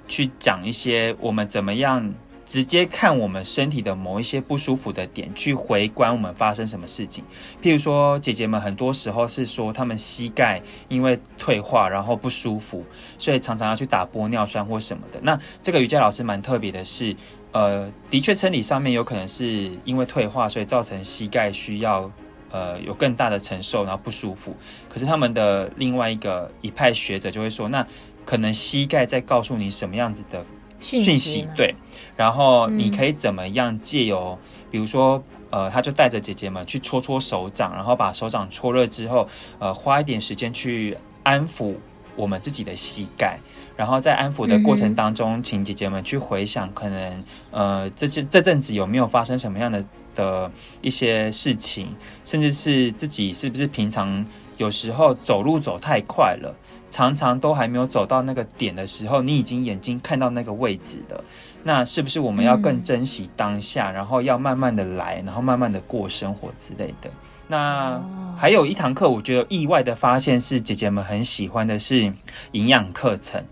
[0.07, 2.13] 去讲一些我们怎么样。
[2.47, 7.23] 直接看我们身体的某一些不舒服的点，去回观我们发生什么事情。
[7.59, 12.85] 譬如说，姐姐们很多时候是说，她们膝盖因为退化，然后不舒服，
[13.17, 15.19] 所以常常要去打玻尿酸或什么的。
[15.23, 17.15] 那这个瑜伽老师蛮特别的是，
[17.51, 22.11] 呃，的确生理上面有可能是因为退化，所以造成膝盖需要
[22.51, 24.55] 呃有更大的承受，然后不舒服。
[24.87, 27.87] 可是他们的另外一个一派学者就会说，那
[28.25, 30.45] 可能膝盖在告诉你什么样子的。
[30.77, 31.73] 讯息对，
[32.17, 41.75] 然后你可以怎么样借由，嗯、比如说，呃，他就带着姐姐们去搓搓手掌，然后把手掌搓热之后，呃，花一点时间去安抚
[42.17, 43.39] 我们自己的膝盖，
[43.77, 49.83] 然后在安抚的过程当中，嗯、请姐姐们去回想，可能呃，这这这阵子有没有发生什么样的
[50.13, 54.23] 的一些事情，甚至是自己是不是平常
[54.57, 56.53] 有时候走路走太快了。
[56.95, 61.21] 常常都还没有走到那个点的时候，你已经眼睛看到那个位置了。
[61.62, 67.12] 那是不是我们要更珍惜当下，然后要慢慢的来，然后慢慢的过生活之类的？
[67.49, 68.01] 那
[68.38, 72.13] 还有一堂课，我觉得意外的发现是姐姐们很喜欢的是
[72.53, 73.43] 营养课程，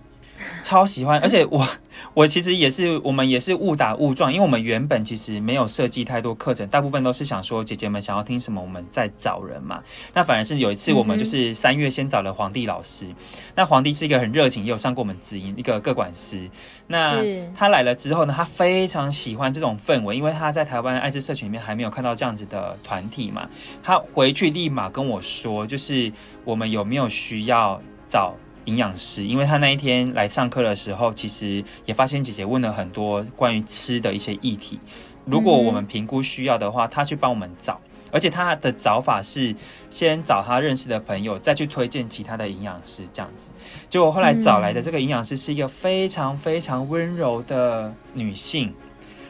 [0.64, 1.68] 超喜欢，而且我。
[2.16, 9.82] 我其实也是，我们也是误打误撞，因为我们原本其实没有设计太多课程，大部分都是想说姐姐们想要听什么，我们再找人嘛。
[10.12, 13.06] 那反而是有一次，我们就是三月先找了皇帝老师。
[13.06, 13.16] 嗯、
[13.56, 16.50] 那皇帝是一个很热情，也有上过我们子音一个个管师。
[16.88, 17.24] 那
[17.56, 23.48] 他来了之后呢，他非常喜欢这种氛围，因为他在台湾艾滋社群里面还没有看到这样子的团体嘛。
[23.84, 26.12] 他回去立马跟我说，就是
[26.44, 28.36] 我们有没有需要找。
[28.66, 34.80] 营养师，因为他那一天来上课的时候，其实也发现姐姐问了很多关于吃的一些议题。
[35.26, 37.80] 如果我们评估需要的话，他去帮我们找，
[38.12, 39.56] 而且他的找法是
[39.90, 43.50] 先找他认识的朋友，再去推荐其他的营养师这样子。
[43.88, 48.74] 结果后来找来的这个营养师是一个非常非常温柔的女性。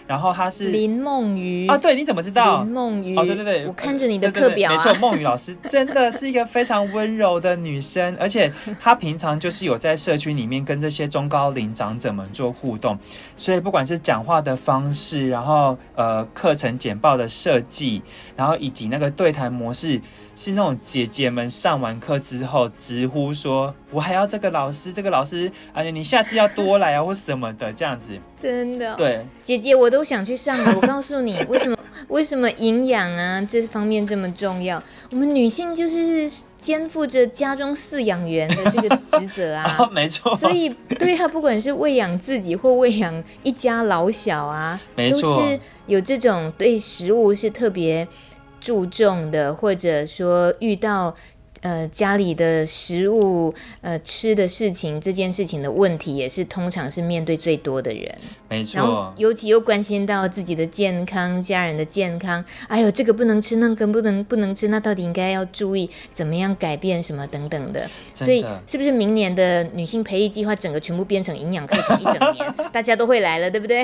[0.08, 2.64] 然后她是林梦瑜啊，对，你怎么知道？
[2.64, 12.98] 林梦瑜哦，对对对，我看着你的课表啊，对对对，没错，梦瑜老师真的是一个非常温柔的女生，而且她平常就是有在社区里面跟这些中高龄长者们做互动，
[13.36, 18.02] 所以不管是讲话的方式，然后呃课程简报的设计，
[18.36, 20.02] 然后以及那个对谈模式。
[20.36, 30.74] 是那种姐姐们上完课之后直呼说：“我还要这个老师，这个老师，哎呀，你下次要多来啊，或什么的这样子。”真的，对，姐姐我都想去上了。
[30.76, 31.78] 我告诉你， 为什么？
[32.10, 34.82] 为什么营养啊这方面这么重要？
[35.12, 40.36] 我们女性就是肩负着家中饲养员的这个职责啊， 哦、没错。
[40.36, 40.68] 所以
[41.00, 48.06] 对她，不管是喂养自己或喂养一家老小啊，没错，都是有这种对食物是特别。
[48.64, 51.14] 注重的，或者说遇到
[51.64, 58.16] 呃家里的食物呃吃的事情这件事情的问题，也是通常是面对最多的人。
[58.48, 62.46] 没错，尤其又关心到自己的健康、家人的健康。
[62.68, 67.82] 哎呦，这个不能吃，那个不能不能吃，那到底应该要注意怎么样改变什么等等的。
[67.82, 73.84] 的所以，是不是明年的女性培育计划整个全部变成营养课程一整年， 大家都会来了，对不对？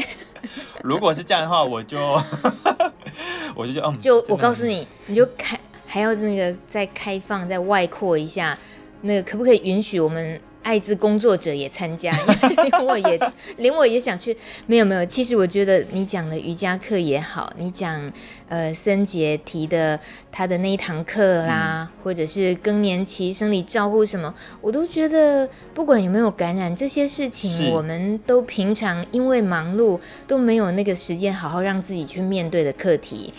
[0.84, 1.98] 如果是这样的话，我就。
[3.56, 5.60] 我就嗯，就我告诉你，你就开
[5.92, 8.56] 还要那个再开放再外扩一下，
[9.02, 12.12] 那个可不可以允许我们艾滋工作者也参加，
[12.70, 13.20] 连我也
[13.58, 14.38] 连我也想去。
[14.68, 18.12] 没有没有，其实我觉得你讲的瑜伽课也好，你讲
[18.50, 20.00] 呃森杰提的
[20.32, 33.34] 他的那一堂课啦，嗯、或者是更年期生理照护什么，我都觉得不管有没有感染这些事情，我们都平常因为忙碌都没有那个时间好好让自己去面对的课题。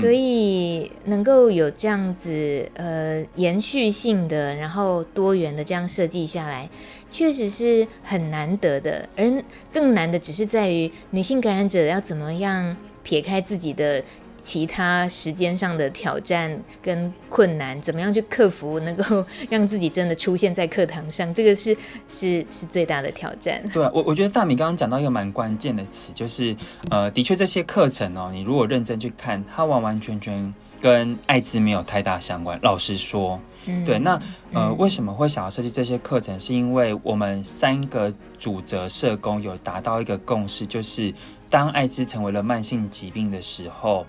[0.00, 6.68] 所以能够有这样子呃延续性的，然后多元的这样设计下来，
[7.10, 9.08] 确实是很难得的。
[9.16, 14.02] 而更难的只是在于女性感染者要怎么样撇开自己的。
[14.42, 21.76] 其他时间上的挑战跟困难，怎么样去克服，能够让自己真的出现在课堂上，这个是
[22.08, 23.62] 是是最大的挑战。
[23.72, 26.56] 对啊，我我觉得大米刚刚讲到一个蛮关键的词，就是
[26.90, 32.58] 呃，的确这些课程哦，你如果认真去看，它完完全全跟艾滋没有太大相关。
[32.62, 34.20] 老实说，嗯、对，那
[34.52, 36.38] 呃，为什么会想要设计这些课程？
[36.40, 41.12] 是因为我们三个主责社工有达到一个共识，就是
[41.50, 44.06] 当艾滋成为了慢性疾病的时候。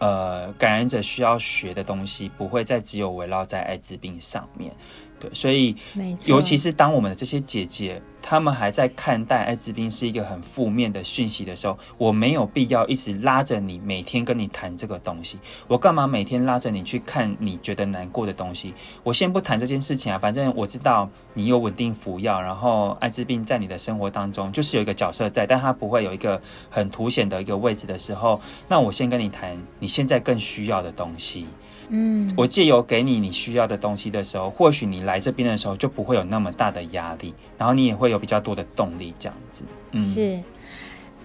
[0.00, 4.74] 呃，感染者需要学的东西不会再只有围绕在艾滋病上面。
[5.20, 5.76] 对，所以，
[6.24, 15.38] 尤其是当我们的这些姐姐，她们还在看待艾滋病是一个很负面的讯息的时候，我没有必要一直拉着你，每天跟你谈这个东西。
[15.68, 18.72] 我干嘛每天拉着你去看你觉得难过的东西？
[19.02, 31.46] 我先不谈这件事情啊，反正我知道你有稳定服药，然后艾滋病在你的生活当中就是有一个角色在，但它不会有一个很凸显的一个位置的时候，那我先跟你谈你现在更需要的东西。
[31.90, 39.64] 嗯，我借由给你你需要的东西的时候，或许你来这边的时候就不会有那么大的压力，然后你也会有比较多的动力，这样子。
[39.92, 40.40] 嗯，是。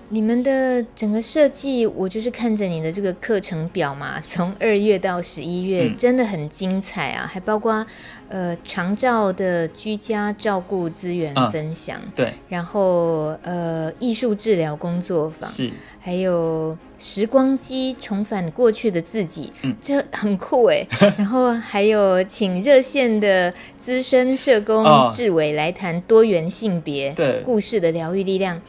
[0.10, 7.26] 你们的整个设计，我就是看着你的这个课程表嘛， 从二月到十一月，嗯，真的很精彩啊！
[7.26, 7.86] 还包括
[8.30, 20.86] 呃长照的居家照顾资源分享，嗯，对，然后呃艺术治疗工作坊是，还有时光机重返过去的自己，嗯，这很酷哎。
[21.18, 28.62] 然后还有请热线的资深社工志伟来谈多元性别对故事的疗愈力量。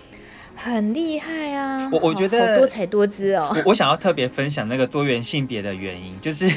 [0.57, 1.89] 很厉害啊！
[1.93, 3.53] 我我觉得多彩多姿哦。
[3.57, 6.49] 我我想要特别分享那个多元性别的原因，就是、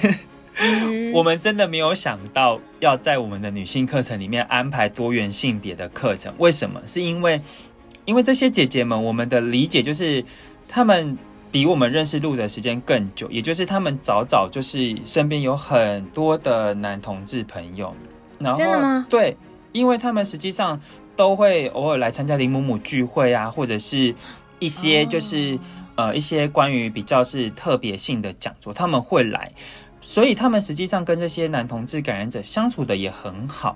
[0.57, 6.33] 嗯、 我们真的没有想到要在我们的女性课程里面安排多元性别的课程。
[6.37, 6.81] 为什么？
[6.85, 7.41] 是因为
[8.05, 10.23] 因为这些姐姐们，我们的理解就是
[10.67, 11.17] 她们
[11.51, 17.93] 比我们认识路的时间更久，也就是她们早早就是身边有很多的男同志朋友。
[18.39, 19.05] 然后真的吗？
[19.09, 19.35] 对，
[19.73, 20.79] 因为他们实际上。
[21.19, 24.15] 都会偶尔来参加林母母聚会啊，或者是
[24.57, 25.51] 一些就是、
[25.97, 26.07] oh.
[26.07, 29.51] 呃一些关于比较是特别性的讲座，他们会来，
[29.99, 33.75] 所以他们实际上跟这些男同志感染者相处的也很好，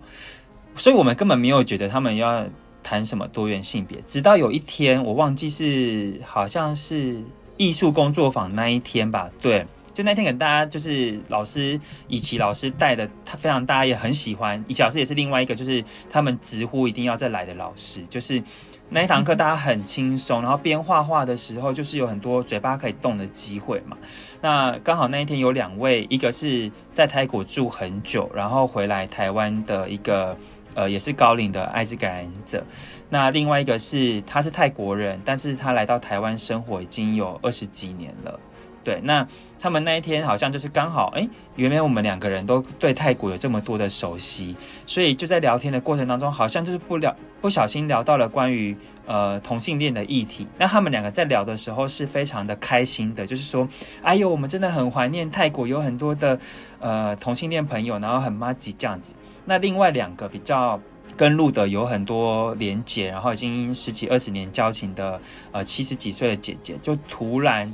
[0.77, 2.45] 所以我们根本没有觉得他们要
[2.81, 3.99] 谈什么多元性别。
[4.07, 7.21] 直到有一天，我忘记是好像是
[7.57, 9.67] 艺术工作坊那一天吧，对。
[9.93, 14.63] 就那天给大家就是老师以琪老师带的，他非常大家也很喜欢。
[14.67, 18.01] 以琪老师也是另外一个，就是他们直呼一定要再来的老师。
[18.07, 18.41] 就是
[18.89, 23.95] 那一堂课大家很轻松，然后边画画的时候，就是有很多嘴巴可以动的机会嘛。
[24.41, 30.35] 那刚好那一天有两位，一个是在泰国住很久，然后回来台湾的一个
[30.73, 32.65] 呃也是高龄的艾滋感染者。
[33.09, 38.39] 那另外一个是他是泰国人，但是他来到台湾生活已经有二十几年了。
[38.83, 39.25] 对，那
[39.61, 50.45] 他们那一天好像就是刚好，哎，原来我们两个人都对泰国有这么多的熟悉，所以就在聊天的过程当中，好像就是不聊不小心聊到了关于呃同性恋的议题。
[50.57, 53.65] 那他们两个在聊的时候是非常的开心的，就是说，
[54.01, 56.37] 哎呦，我们真的很怀念泰国有很多的
[56.79, 59.13] 呃同性恋朋友，然后很麻吉这样子。
[59.45, 60.77] 那另外两个比较
[61.15, 65.21] 跟路的有很多连结，然后已经十几二十年交情的
[65.53, 67.71] 呃七十几岁的姐姐，就突然。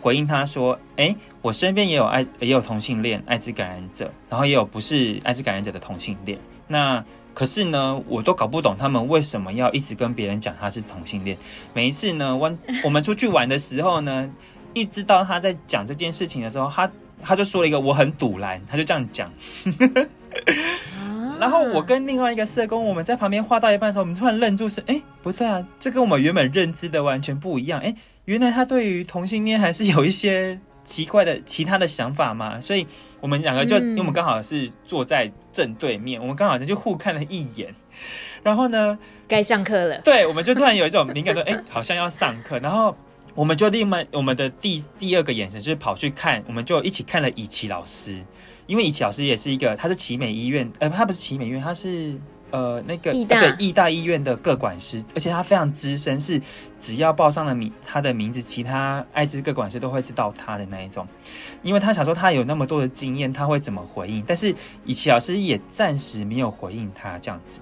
[0.00, 6.38] 回应他说：“哎，我身边也有爱，也有同性恋艾滋感染者，然后也有不是艾滋感染者的同性恋。
[6.66, 11.36] 那可是呢，我都搞不懂他们为什么要一直跟别人讲他是同性恋。
[11.72, 12.50] 每一次呢，我
[12.82, 14.30] 我们出去玩的时候呢，
[14.74, 16.90] 一直到他在讲这件事情的时候，他
[17.22, 19.30] 他就说了一个我很赌烂，他就这样讲。
[21.40, 27.94] 然后我跟另外一个社工，我们在旁边画到一半的时候，我们突然愣住，是哎，不对啊，这跟我们原本认知的完全不一样，哎。”
[28.26, 32.86] 原来他对于同性恋还是有一些奇怪的其他的想法嘛， 所以
[33.18, 37.74] 我们两个就，因为我们刚好是坐在正对面，我们刚好就互看了一眼，
[38.44, 42.96] 然后呢，该上课了，对，我们就突然有一种敏感说，哎，好像要上课，然后
[43.34, 48.22] 我们就另外我们的第第二个眼神就是跑去看，我们就一起看了以琪老师，
[48.70, 52.16] 因为以琪老师也是一个，他是奇美医院，呃，他不是奇美医院，他是
[52.52, 56.40] 呃那个对义大医院的各管师，而且他非常资深，是
[56.78, 61.04] 只要报上了名他的名字，其他艾滋各管师都会知道他的那一种。
[61.62, 64.22] 因为他想说他有那么多的经验，他会怎么回应？
[64.24, 64.54] 但是
[64.84, 67.60] 以琦老师也暂时没有回应他这样子。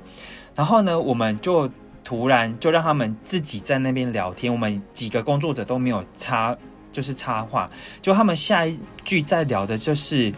[0.54, 1.70] 然后呢，我们就
[2.04, 6.54] 突然就让他们自己在那边聊天，我们几个工作者都没有插，
[6.92, 7.66] 就是插话。
[8.02, 10.30] 就他们下一句在聊的就是。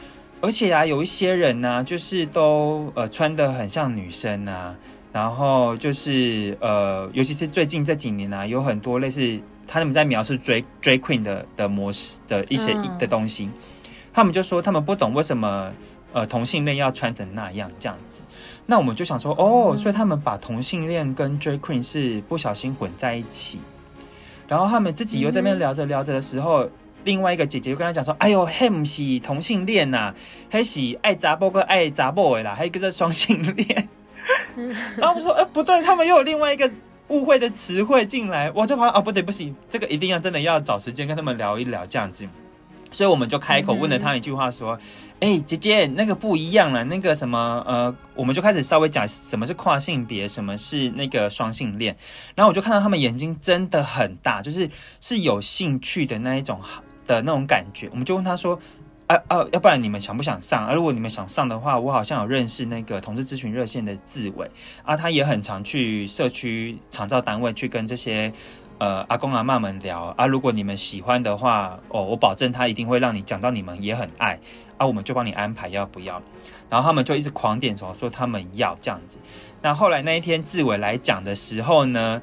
[0.43, 4.75] 而且啊，有一些人呢、啊，就是都呃穿的很像女生啊，
[5.13, 13.53] 然后就是呃，尤其是最近这几年啊，有很多类似他们在描述 drag drag queen 的的模式的一些的东西，嗯、
[14.15, 15.71] 他们就说他们不懂为什么
[16.15, 18.25] 呃同性恋要穿成那样这样子。
[18.65, 23.59] 那我们就想说，哦，所以他们把同性恋跟 drag queen 是不小心混在一起，
[24.49, 26.65] 然后他们自己又在那边聊着聊着的时候。
[26.65, 26.71] 嗯
[27.05, 30.15] 另外一个姐姐就跟他讲说：“哎呦，嘿，不是同性恋呐、啊，
[30.51, 33.89] 嘿是爱杂波跟爱查某的啦，还有一个是双性恋。”
[34.99, 36.71] 然后我说：“哎、欸，不对，他们又有另外一个
[37.09, 42.29] 误会的词汇进来。”我就发现哦，不对，不行，这个一定要真的要找时间跟他们聊一聊这样子。
[42.93, 44.77] 所以我们就开口问了他一句话说
[45.21, 51.97] ：“哎、姐姐，那个不一样了，那个什么呃，我们就开始稍微讲什么是跨性别，什么是那个双性恋。
[52.35, 54.69] 然后我就看到他们眼睛真的很大，就是
[55.01, 56.61] 是有兴趣的那一种。”
[57.11, 58.57] 的那种感觉，我们就问他说
[59.09, 60.65] ：“啊啊，要不然你们想不想上？
[60.65, 64.49] 啊，如果你们想上的话，我好像有认识那个同志咨询热线的志伟
[64.85, 68.33] 啊，他也很常去社区长照单位去跟这些
[68.79, 70.25] 呃阿公阿嬷们聊啊。
[70.25, 74.39] 如果你们喜欢的话，哦，我保证他一定会让你讲到你们也很爱
[74.77, 76.23] 啊，我们就帮你安排要不要？
[76.69, 79.19] 然后他们就一直狂点头说他们要这样子。
[79.61, 82.23] 那后来那一天志伟来讲的时候呢？”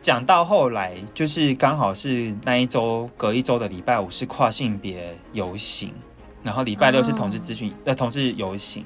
[0.00, 5.92] 讲到后来，就是刚好是那一周隔一周的礼拜五是跨性别游行，
[6.42, 8.84] 然后礼拜六是同志咨询呃同志游行。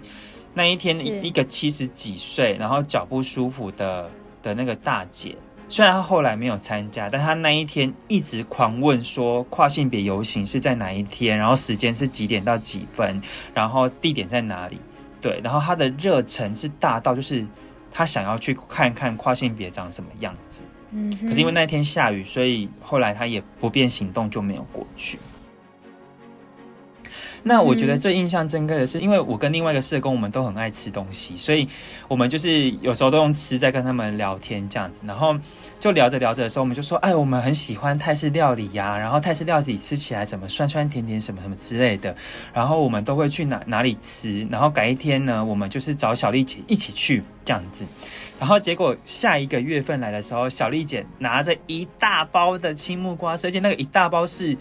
[0.55, 4.11] 那一天，一个七十几岁，然后脚不舒服的
[4.43, 5.37] 的那个大姐，
[5.69, 13.21] 虽然她后来没有参加，但她那一天一直狂问说跨性别游行是在哪一天，然后时间是几点到几分，
[13.53, 14.81] 然后地点在哪里？
[15.21, 17.47] 对，然后她的热忱是大到就是
[17.91, 20.63] 她想要去看看跨性别长什么样子。
[21.21, 25.19] 可是因为那天下雨，所以后来他也不便行动，就没有过去。
[27.47, 31.69] 那我觉得最印象深刻的是，因为我跟另外一个社工，我们都很爱吃东西，所以
[32.09, 35.03] 我们就是有时候都用吃在跟他们聊天这样子。
[35.07, 35.37] 然后
[35.79, 42.17] 就聊着聊着的时候，我们就说：“哎，我们很喜欢泰式料理呀，然后泰式料理吃起来怎么酸酸甜甜什么什么之类的。
[42.55, 44.49] 然后我们都会去哪哪里吃。
[44.51, 47.85] 然后改一天呢，我们就是找小丽姐一起去这样子。
[48.39, 54.57] 然后结果下一个月份来的时候，小丽姐拿着一大包的青木瓜丝，而且那个一大包是。”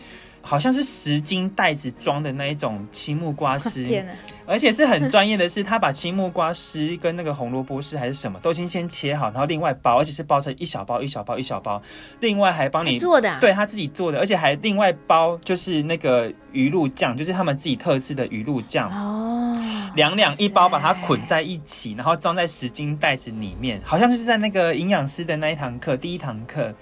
[0.46, 3.88] 好像是十斤袋子装的那一种青木瓜丝，
[4.46, 11.82] 而且是很专业的是，他把青木瓜丝跟那个红萝卜丝还是什么都先先切好，然后另外包，而且是包成一小包一小包一小包，
[12.20, 18.90] 另外还帮你做的，对他自己做的，而且还另外包就是那个鱼露酱，就是他们自己特制的鱼露酱。
[18.90, 19.58] 哦，
[19.96, 26.76] 两两一包把它捆在一起，然后装在十斤袋子里面，好像就是在那个营养师的那一堂课第一堂课。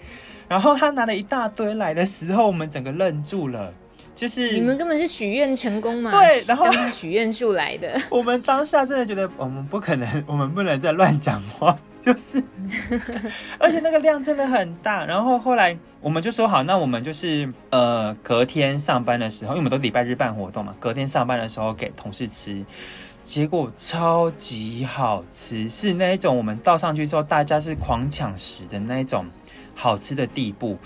[0.52, 3.74] 然后他拿了一大堆来的时候，我们整个愣住了。
[4.14, 6.12] 就是你们根本是许愿成功嘛？
[6.12, 7.98] 对，然后许愿树来的。
[8.12, 11.80] 我们当下真的觉得，我们不可能， 我们不能再乱讲话。
[12.02, 12.44] 就是，
[13.58, 15.06] 而且那个量真的很大。
[15.06, 22.62] 然后后来我们就说好，那我们就是呃隔天上班的时候，因为我们都礼拜日办活动嘛，隔天上班的时候给同事吃，
[23.22, 29.26] 结果超级好吃，是那一种我们倒上去之后，大家是狂抢食的那一种。
[29.76, 30.78] 好吃的地步，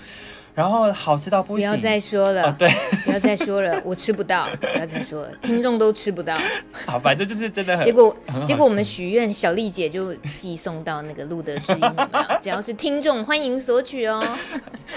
[0.54, 1.68] 然后好吃到不行。
[1.68, 2.68] 不要再说了，哦、对，
[3.04, 4.48] 不要再说了， 我吃不到。
[4.60, 6.38] 不要再说了，听众都吃不到。
[6.86, 7.84] 好，反正就是真的很。
[7.84, 14.22] 结果结果我们许愿，小丽姐就寄送到那个路德之音有没有， 只要是听众欢迎索取哦。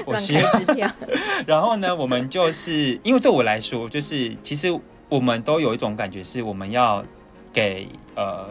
[0.06, 0.90] 我乱开支票。
[1.46, 4.68] 然后呢，我们就是因为对我来说，就是其实
[5.10, 7.04] 我们都有一种感觉，是我们要
[7.52, 8.50] 给呃。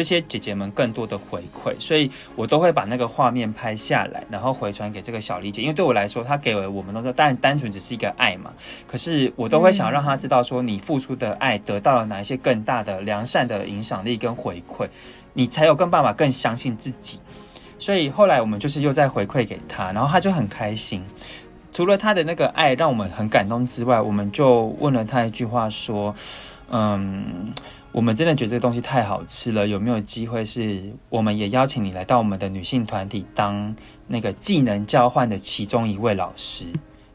[0.00, 5.60] 这些姐姐们更多的回馈，所以我都会把那个画面拍下来，然后回传给这个小丽姐。
[5.60, 8.50] 因为对我来说，她给了我们都说，当然单纯只是一个爱嘛。
[8.86, 14.88] 可是我都会想让她知道，说你付出的爱得到了哪一些更大的良善的影响力跟回馈，
[15.34, 17.20] 你才有更办法更相信自己。
[17.78, 21.04] 所以后来我们就是又再回馈给她，然后她就很开心。
[21.72, 26.14] 除了她的那个爱让我们很感动之外，我们就问了她一句话说
[26.72, 27.52] ：“嗯。”
[27.92, 33.74] 我们真的觉得这个东西太好吃了，有没有机会是我们也邀请你来到我们的女性团体当
[34.06, 36.66] 那个技能交换的其中一位老师？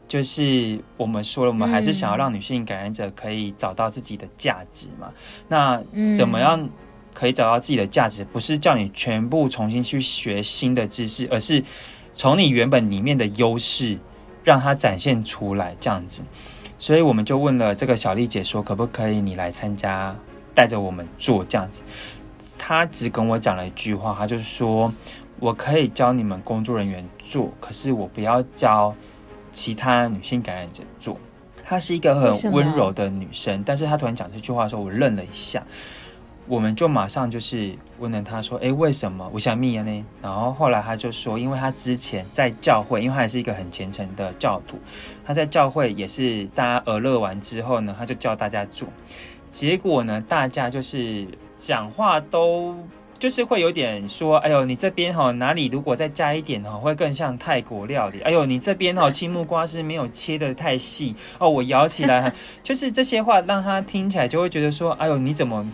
[0.06, 5.10] 就是我们说了，我们还是想要让女性感染者可以找到自己的价值嘛。
[5.48, 5.82] 那
[6.16, 6.68] 怎么样
[7.12, 11.64] 可以找到自己的价值，不是叫你全部重新去学新的知识，而是
[12.12, 13.98] 从你原本里面的优势
[14.44, 16.22] 让它展现出来，这样子。
[16.78, 20.14] 所以我们就问了这个小丽姐说，可不可以你来参加，
[20.56, 21.84] 带着我们做这样子？
[22.58, 24.92] 他只跟我讲了一句话，他就说，
[25.38, 28.92] 我可以教你们工作人员做，可是我不要教
[29.52, 31.18] 其他女性感染者做。
[31.62, 35.62] 她是一个很温柔的女生，但是她突然讲这句话的时候，我愣了一下。
[36.48, 44.78] 我们就马上就是问了他说：“诶，为什么我想密呢？”然后后来他就说：“因为他之前在教会，因为他也是一个很虔诚的教徒，
[45.24, 48.86] 他在教会也是大家娱乐完之后呢，他就教大家做。
[49.56, 51.26] 结果呢，大家就是
[51.56, 52.76] 讲话都
[53.18, 61.14] 就是会有点说：‘哎呦，你这边哈哪里如果再加一点哈，会更像泰国料理。’哎呦，你这边哈 青木瓜是没有切的太细。
[61.38, 62.30] 哦，我咬起来
[62.62, 65.66] 就是这些话让他听起来就会觉得说：‘哎呦，你怎么？’”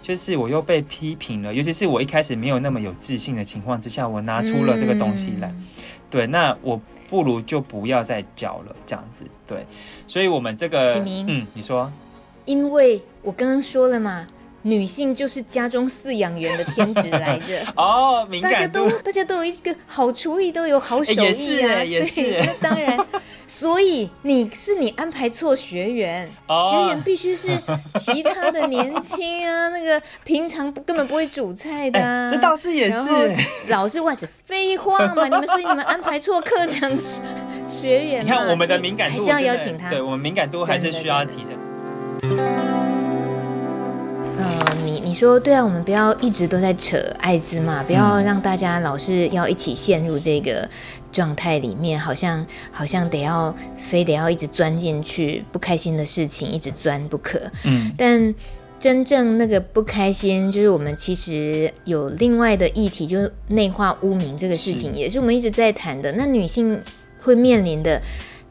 [0.00, 5.66] 就是我又被批评了，尤其是我一开始没有那么有自信的情况之下，我拿出了这个东西来，嗯、
[6.08, 9.66] 对，那我不如就不要再教了，这样子，对，
[10.06, 11.92] 所以我们这个，嗯，你说，
[12.48, 14.26] 因为我刚刚说了嘛。
[14.62, 17.64] 女性就是家中饲养员的天职来着。
[17.76, 22.98] 哦，敏感，大家都大家都有一个好厨艺，都有好手艺啊，也是，也是，当然，
[23.46, 27.48] 所以你是你安排错学员，哦、学员必须是
[28.00, 33.08] 其他的年轻啊， 那个平常根本不会煮菜的、啊，这倒是也是，
[33.68, 36.98] 老是外是，废话嘛， 你们所以你们安排错课程
[37.66, 41.52] 学员，你看我们的敏感度还是要邀请他，对我们敏感度还是需要提升。
[44.38, 50.68] 呃，你你说对啊，我们不要一直都在扯艾滋嘛，不要让大家老是要一起陷入这个
[51.12, 57.40] 状态里面，好像好像得要非得要一直钻进去，不开心的事情一直钻不可。
[57.64, 58.34] 嗯，但
[58.80, 66.10] 真正那个不开心，就是我们其实有另外的议题，就是内化污名这个事情，也是我们一直在谈的。
[66.12, 66.82] 那女性
[67.22, 68.02] 会面临的。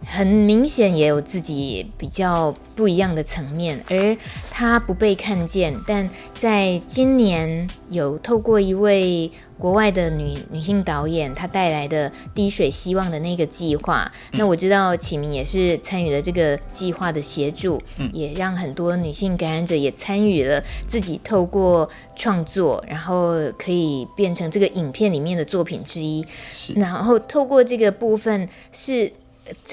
[0.09, 4.15] 很明显也有自己比较不一样的层面，而
[4.49, 5.75] 他不被看见。
[5.85, 14.09] 但在今年有透过一位国外的女女性导演，她带来的滴水希望的那个计划。
[14.31, 26.25] 嗯、那我知道启明也是参与了这个计划的协助，嗯、也让很多女性感染者也参与了，自己透过创作，然后可以变成这个影片里面的作品之一。
[26.49, 29.11] 是，然后透过这个部分是。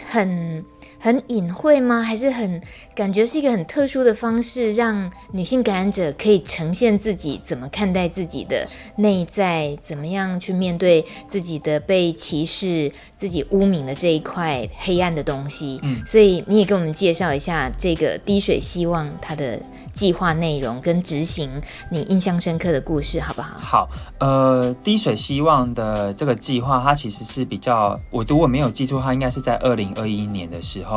[0.06, 0.64] 很
[1.04, 2.00] 很隐晦吗？
[2.00, 2.62] 还是很
[2.94, 15.78] 感觉是一个很特殊的方式，让女性感染者可以呈现自己怎么看待自己的内在，怎么样去面对自己的被歧视、自己污名的这一块黑暗的东西。
[15.82, 19.60] 嗯，所以你也给我们介绍一下这个滴水希望它的。
[19.94, 21.48] 计划内容跟执行，
[21.88, 23.56] 你印象深刻的故事，好不好？
[23.60, 23.88] 好，
[24.18, 30.93] 呃，滴水希望的这个计划，它其实是比较，我如果没有记错，它应该是在二零二一年的时候，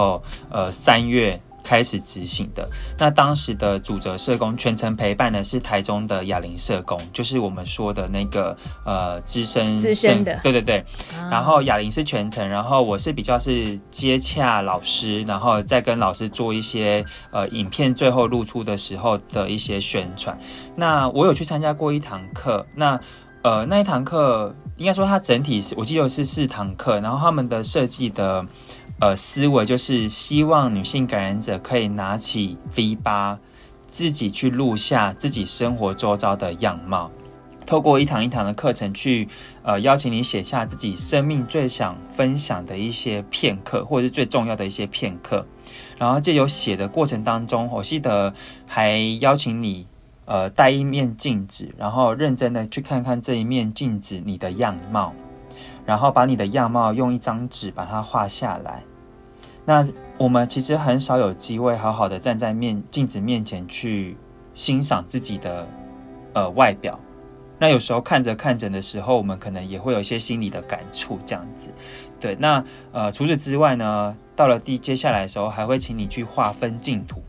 [0.49, 1.39] 呃，三月。
[1.63, 2.65] 开始执行的。
[2.97, 10.79] 那当时的主责社工全程陪伴的是台中的哑铃社工，就是我们说的那个呃资深资深的，对对对。
[10.79, 20.39] 哦、然后哑铃是全程，然后我是比较是接洽老师，然后再跟老师做一些呃影片最后露出的时候的一些宣传。
[20.77, 22.97] 那我有去参加过一堂课，那
[23.41, 28.45] 呃那一堂课应该说它整体是我记得是四堂课，然后他们的设计的。
[28.99, 33.37] 呃，思维就是希望女性感染者可以拿起 V8，
[33.85, 37.11] 自己去录下自己生活周遭的样貌，
[37.67, 39.27] 透过一堂一堂的课程去，
[39.61, 45.45] 呃，邀请你写下自己生命最想分享的一些片刻，或者是最重要的一些片刻。
[45.99, 48.33] 然后借由写的过程当中，我记得
[48.67, 49.85] 还邀请你，
[50.25, 55.13] 呃，带一面镜子，然后认真的去看看这一面镜子你的样貌。
[55.85, 58.83] 然后把你的样貌用一张纸把它画下来。
[59.68, 59.86] 那
[60.18, 64.15] 我们其实很少有机会好好的站在面镜子面前去
[64.53, 65.68] 欣赏自己的
[66.34, 66.97] 呃外表。
[67.59, 71.70] 那有时候看着看着的时候，我们可能也会有一些心理的感触，这样子。
[72.18, 72.63] 对，那
[72.93, 77.22] 呃除此之外呢，到了第接下来的时候，还会请你去划分净土。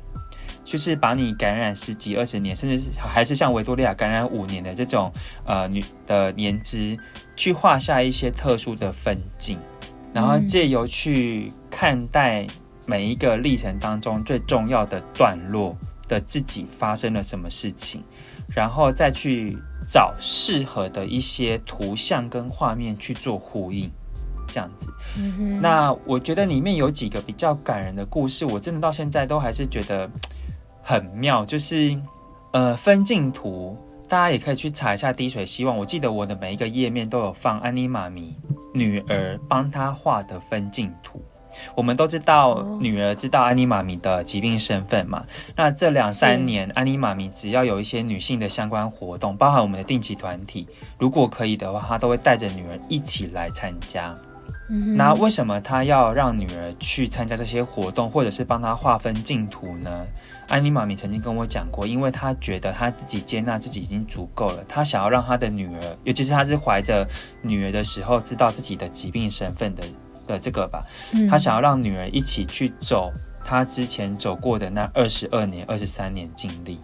[0.62, 5.10] 就是把你感染十几二十年，甚至是还是像维多利亚感染五年的这种
[5.44, 6.96] 呃女的年资，
[7.34, 9.58] 去画下一些特殊的分镜，
[10.18, 12.46] 然后借由去看待
[12.86, 15.76] 每一个历程当中最重要的段落
[16.08, 18.02] 的自己发生了什么事情，
[18.54, 19.56] 然后再去
[19.86, 23.88] 找适合的一些图像跟画面去做呼应，
[24.48, 24.92] 这样子。
[25.16, 25.60] 嗯。
[25.60, 30.10] 那我觉得里面有几个比较感人的故事，我真的到现在都还是觉得。
[30.80, 32.00] 很妙，就是，
[32.50, 33.76] 呃，分镜图
[34.08, 35.76] 大家也可以去查一下滴水希望。
[35.76, 38.34] 我记得我的每一个页面都有放安妮妈咪
[38.72, 41.22] 女儿帮她画的分镜图。
[41.74, 45.24] 我们都知道，女儿知道安妮妈咪的疾病身份嘛。
[45.56, 54.14] 那这两三年，安妮妈咪只要有一些女性的相关活动，包含我们的定期团体，如果可以的话，她都会带着女儿一起来参加。
[54.70, 60.06] 嗯、那为什么她要让女儿去参加这些活动，或者是帮她划分镜图呢？
[60.48, 67.06] 安妮妈咪曾经跟我讲过，因为她觉得她自己接纳自己已经足够了，她想要让她的女儿，尤其是她是怀着
[67.42, 69.84] 女儿的时候，知道自己的疾病身份的。
[70.26, 70.82] 的这个吧，
[71.30, 73.10] 她想要让女儿一起去走
[73.42, 76.78] 她之前走过的那二十二年、二十三年经历，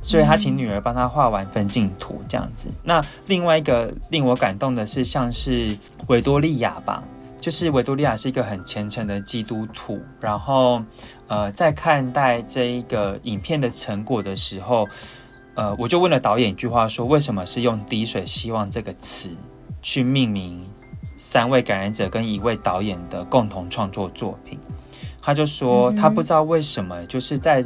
[0.00, 2.68] 所以他请女儿帮他画完分镜图这样子。
[2.82, 5.78] 那另外一个令我感动的是，像是
[6.08, 7.04] 维多利亚吧，
[7.42, 10.80] 就是维多利亚是一个很虔诚的基督徒，然后
[11.26, 14.88] 呃，在看待这一个影片的成果的时候，
[15.56, 19.36] 呃，我就问了导演一句话，说为什么是用“滴水希望”这个词
[19.82, 20.64] 去命名？
[21.14, 24.58] 三位感染者跟一位导演的共同创作作品，
[25.20, 27.64] 他就说他不知道为什么，就是在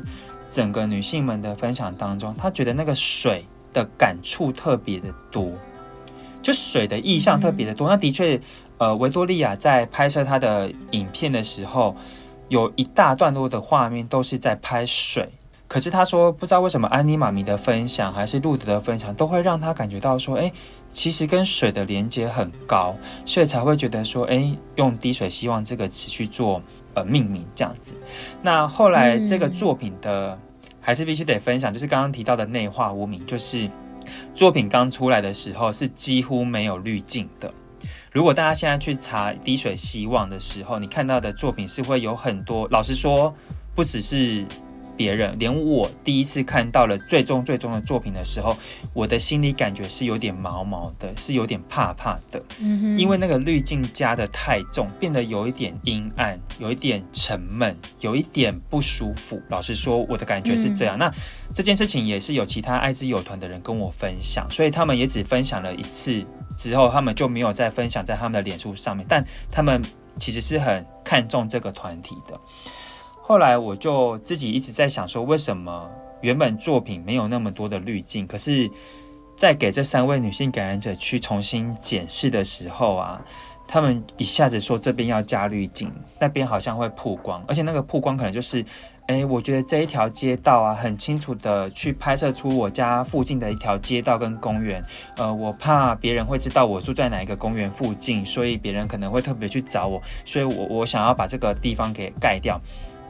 [0.51, 5.53] 整个女性们的分享当中，他觉得那个水的感触特别的多，
[6.43, 7.89] 就水的意象特别的多。
[7.89, 8.39] 那的确，
[8.79, 11.97] 呃，维多利亚在拍摄她的影片的时候，
[12.49, 15.29] 有一大段落的画面都是在拍水。
[15.69, 20.53] 可是她说，不知道为什么安妮妈咪的分享还是路德的分享，都会让她感觉到说，哎，
[20.91, 26.63] 其实跟水的连接很高，所以才会觉得说，哎，用“滴水希望”这个词去做
[26.95, 27.97] 呃命名这样子。
[28.43, 30.39] 那后来这个作品的、嗯、
[30.81, 33.69] 还是必须得分享，就是刚刚提到的内化无名，就是
[34.35, 37.53] 作品刚出来的时候是几乎没有滤镜的。
[38.17, 43.35] 如果大家现在去查“滴水希望”的时候，你看到的作品是会有很多，老实说，
[43.75, 44.43] 不只是。
[44.97, 48.57] 别人连我第一次看到了最终最终的作品的时候，
[48.95, 52.43] 我的心里感觉是有点毛毛的，是有点怕怕的。
[52.61, 59.39] 嗯哼，因为那个滤镜加的太重，变得有一点阴暗，有一点沉闷，有一点不舒服。
[59.51, 60.97] 老实说，我的感觉是这样。
[60.97, 61.13] 嗯、那
[61.53, 66.25] 这件事情也是有其他爱之友团的人跟我分享，所以他们也只分享了一次
[66.57, 69.05] 之后，他们就没有再分享在他们的脸书上面。
[69.09, 69.83] 但他们
[70.19, 72.39] 其实是很看重这个团体的。
[73.21, 75.91] 后来我就自己一直在想说，为什么
[76.21, 78.71] 原本作品没有那么多的滤镜，可是，
[79.37, 83.21] 在给这三位女性感染者去重新检视的时候啊，
[83.67, 88.65] 他们一下子说这边要加滤镜，那边好像会曝光，而且那个曝光可能就是，
[89.07, 94.83] 哎，我觉得这一条街道啊，很清楚的去拍摄出我家附近的一条街道跟公园，
[95.17, 102.61] 呃，我怕别人会知道我住在哪一个公园附近，所以别人可能会特别去找我，所以我我想要把这个地方给盖掉。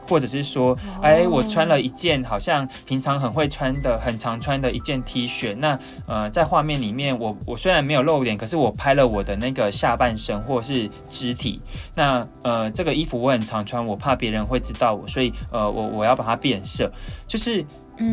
[0.07, 5.55] 或者是说，哎，我穿了一件好像平常很会穿的、很常穿的一件 T 恤。
[5.55, 11.61] 那呃，在画面里面，我我虽然没有露脸，可是我拍了我的那个下半身或是肢体。
[11.95, 16.91] 那呃，这个衣服我很常穿，我怕别人会知道我，所以呃，我我要把它变色。
[17.27, 17.65] 就是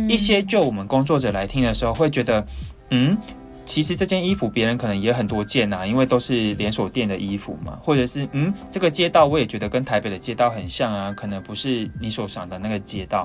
[0.09, 2.47] 一些就我们工作者来听的时候，会觉得，
[2.91, 3.17] 嗯。
[3.65, 13.25] 其实这件衣服别人可能也很多件呐、啊，因为都是连锁店的衣服嘛，或者是嗯，这个街道我也觉得跟台北的街道很像啊，可能不是你所想的那个街道，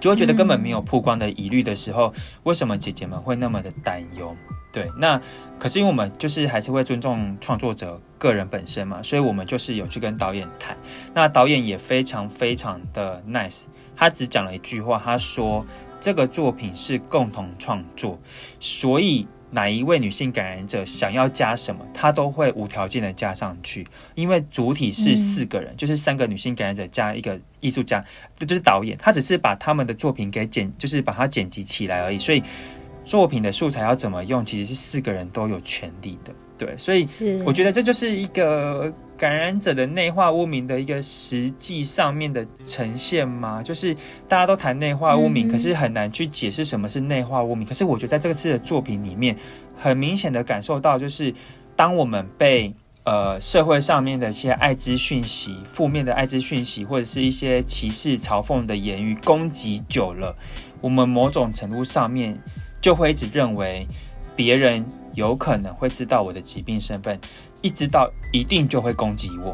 [0.00, 2.12] 就会觉得根本没有曝光的疑虑的时候，
[2.42, 4.36] 为什么姐姐们会那么的担忧？
[4.72, 5.20] 对，那
[5.58, 10.76] 可是因为我们就是还是会尊重创作者个人本身嘛，所以我们就是有去跟导演谈，
[11.14, 13.64] 那导演也非常非常的 nice，
[13.96, 15.64] 他只讲了一句话，他说
[16.00, 18.18] 这个作品是共同创作，
[18.58, 19.26] 所以。
[19.50, 28.04] 哪一位女性感染者想要加什么，她都会无条件的加上去，因为主体是四个人，嗯、就是三个女性感染者加一个艺术家，
[28.36, 32.18] 这就是导演，他只是把他们的作品给剪，就是把它剪辑起来而已。
[32.18, 32.42] 所以
[33.04, 36.34] 作品的素材要怎么用，其实是四个人都有权利的。
[36.58, 37.06] 对，所以
[37.44, 43.94] 我觉得这就是一个感染者的内化污名的一个实际上面的呈现嘛，就是
[44.26, 47.66] 大家都谈内化污名，可是很难去解释什么是内化污名。
[47.66, 49.36] 可是我觉得在这个次的作品里面，
[49.76, 51.34] 很明显的感受到，就是
[51.76, 60.34] 当我们被呃社会上面的一些艾滋讯息、负面的艾滋讯息，或者是一些歧视、嘲讽的言语攻击久了，
[60.80, 62.38] 我们某种程度上面
[62.80, 63.86] 就会一直认为
[64.34, 64.86] 别人。
[65.16, 67.18] 有可能会知道我的疾病身份，
[67.62, 69.52] 一知道一定就会攻击我，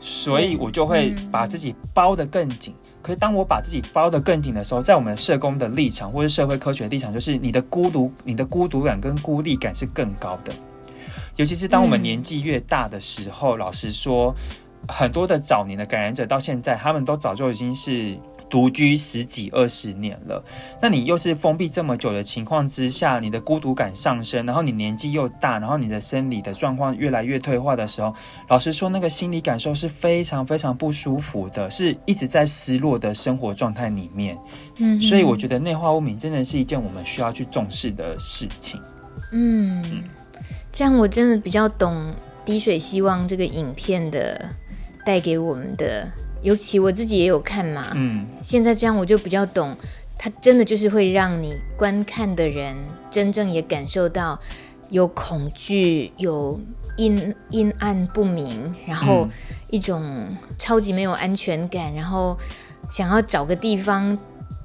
[0.00, 2.74] 所以我就会把自己包得更紧。
[3.02, 10.52] 可是当我把自己包得更紧的时候，在我们社工的立场或是社会科学的立场，就是你的孤独、你的孤独感跟孤立感是更高的。
[11.36, 14.34] 尤其是当我们年纪越大的时候，老实说，
[14.88, 18.16] 很多的早年的感染者到现在，他们都早就已经是。
[18.50, 20.44] 独居十几二十年了，
[20.82, 28.12] 那你又是封闭这么久的情况之下，你的孤独感上升，然后你年纪又大，然后你的生理的状况越来越退化的时候，
[28.48, 34.36] 老实说，那个心理感受是非常非常不舒服的，是一直在失落的生活状态里面。
[34.78, 38.82] 嗯，所以我觉得内化污名真的是一件我们需要去重视的事情。
[39.30, 40.02] 嗯，
[40.72, 42.12] 这样我真的比较懂
[42.44, 44.48] 滴水希望这个影片的
[45.06, 46.10] 带给我们的。
[46.42, 49.76] 尤其我自己也有看嘛，嗯，现在这样我就比较懂，
[50.16, 52.74] 它真的就是会让你观看的人
[53.10, 54.40] 真正也感受到
[54.88, 56.58] 有恐惧、有
[56.96, 59.28] 阴阴暗不明，然后
[59.68, 62.38] 一种超级没有安全感，然后
[62.90, 64.18] 想要找个地方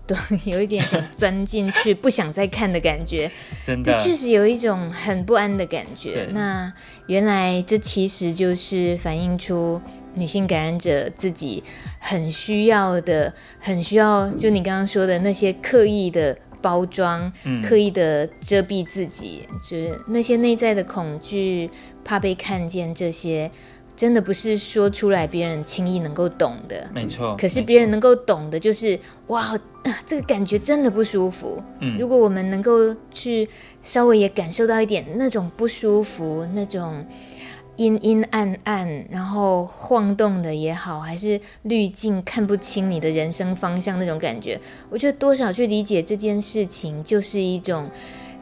[0.08, 0.16] 都
[0.46, 3.30] 有一点想钻进去，不想再看的感觉，
[3.66, 6.30] 真的确实有一种很不安的感觉。
[6.32, 6.72] 那
[7.08, 9.82] 原来这其实就是反映出。
[10.16, 11.64] 女性感染者自己
[12.00, 21.70] 很需要的，很需要，就你刚刚说的那些刻意的包装，嗯、刻意的遮蔽自己，就是那些内在的恐惧、
[22.04, 23.52] 怕被看见，这些
[23.96, 26.90] 真的不是说出来别人轻易能够懂的。
[26.94, 27.36] 没错。
[27.38, 29.58] 可是别人能够懂的，就是哇，
[30.06, 31.62] 这个感觉真的不舒服。
[31.82, 31.98] 嗯。
[32.00, 33.48] 如果我们能够去
[33.84, 37.06] 稍微也感受到一点那种不舒服，那种。
[37.78, 44.60] 阴阴暗暗，然后晃动的也好，还是滤镜看不清你的人生方向那种感觉，
[44.90, 47.90] 我觉得多少去理解这件事情，就是一种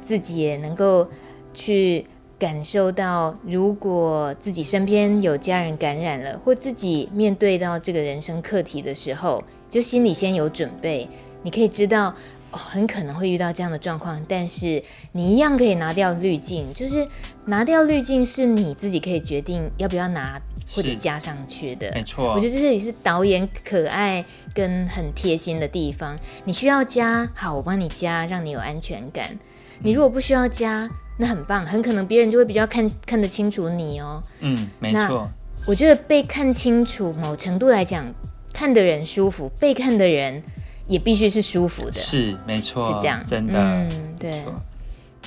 [0.01, 1.07] 自己也能够
[1.53, 2.05] 去
[2.37, 11.09] 感受到，如果自己身边有家人感染了，或自己面对到这个人生课题的时候，就心里先有准备，
[11.41, 12.13] 你可以知道。
[12.53, 14.81] 哦，很可能会遇到这样的状况，但是
[15.11, 17.05] 你一样可以拿掉滤镜，就是
[17.45, 20.39] 拿掉滤镜是你自己可以决定要不要拿
[20.69, 21.91] 或者加上去的。
[21.95, 24.23] 没错，我觉得这里是导演可爱
[24.53, 26.15] 跟很贴心的地方。
[26.45, 29.37] 你需要加，好，我帮你加，让你有安全感。
[29.81, 30.87] 你如果不需要加，
[31.17, 34.21] 那很棒，很可能别人就会比较看看得清楚你哦。
[34.41, 35.27] 嗯，没错。
[35.65, 38.05] 我觉得被看清楚，某程度来讲，
[38.53, 40.43] 看的人舒服，被看的人。
[40.87, 44.43] 也必须是舒服的，是没错，是这样，真的，嗯，对。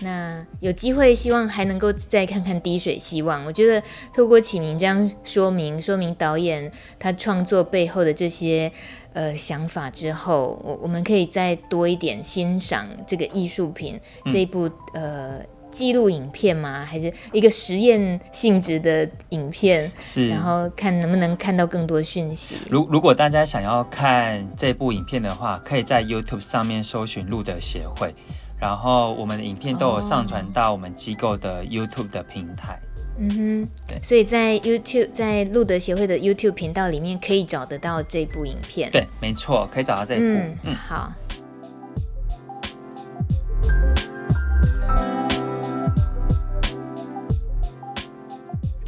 [0.00, 3.42] 那有机会，希望还能够再看看《滴水希望》。
[3.46, 3.82] 我觉得
[4.14, 8.70] 透过启明这样说明，说明导演他创作背后的这些
[9.14, 15.40] 呃想法之后，我我们可以再多一点欣赏这个艺术品，嗯、这一部呃。
[15.76, 16.82] 记录影片吗？
[16.88, 19.92] 还是一个实验性质的影片？
[19.98, 22.56] 是，然后看能不能看到更多讯息。
[22.70, 28.14] 如如果大家想要看这部影片的话，可以在 YouTube 上面搜寻路德协会，
[28.58, 32.80] 然后我们的影片都有上传到我们机构的 YouTube 的平台。
[33.18, 38.90] 嗯哼，对，所以在 YouTube 在路德协会的 YouTube 频道里面可以找得到这部影片。
[38.90, 40.22] 对，没错，可以找到这部。
[40.22, 41.12] 嗯，嗯好。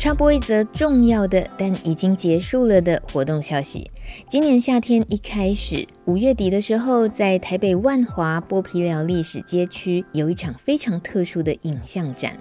[0.08, 3.90] 插播一则重要的但已经结束了的活动消息。
[4.26, 12.34] 今年夏天一开始，五月底的时候，在台北万华剥皮寮历史街区有一场非常特殊的影像展。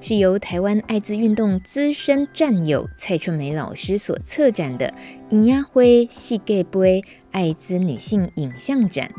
[0.00, 4.94] 是由台湾艾滋运动资深战友蔡春梅老师所策展的
[5.30, 9.10] “尹亚辉细盖杯艾滋女性影像展”。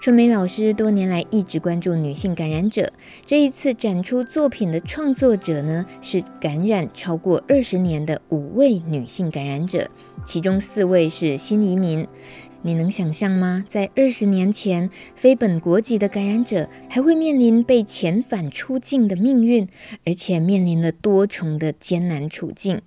[0.00, 2.92] 春梅老师多年来一直关注女性感染者，
[3.26, 9.88] 这一次展出作品的创作者呢，是感染超过二十年的五位女性感染者，
[10.24, 12.06] 其中四位是新移民。
[12.62, 13.64] 你能想象吗？
[13.66, 19.66] 在二十年前，非本国籍的感染者还会面临被遣返出境的命运，
[20.04, 22.82] 而且面临了多重的艰难处境。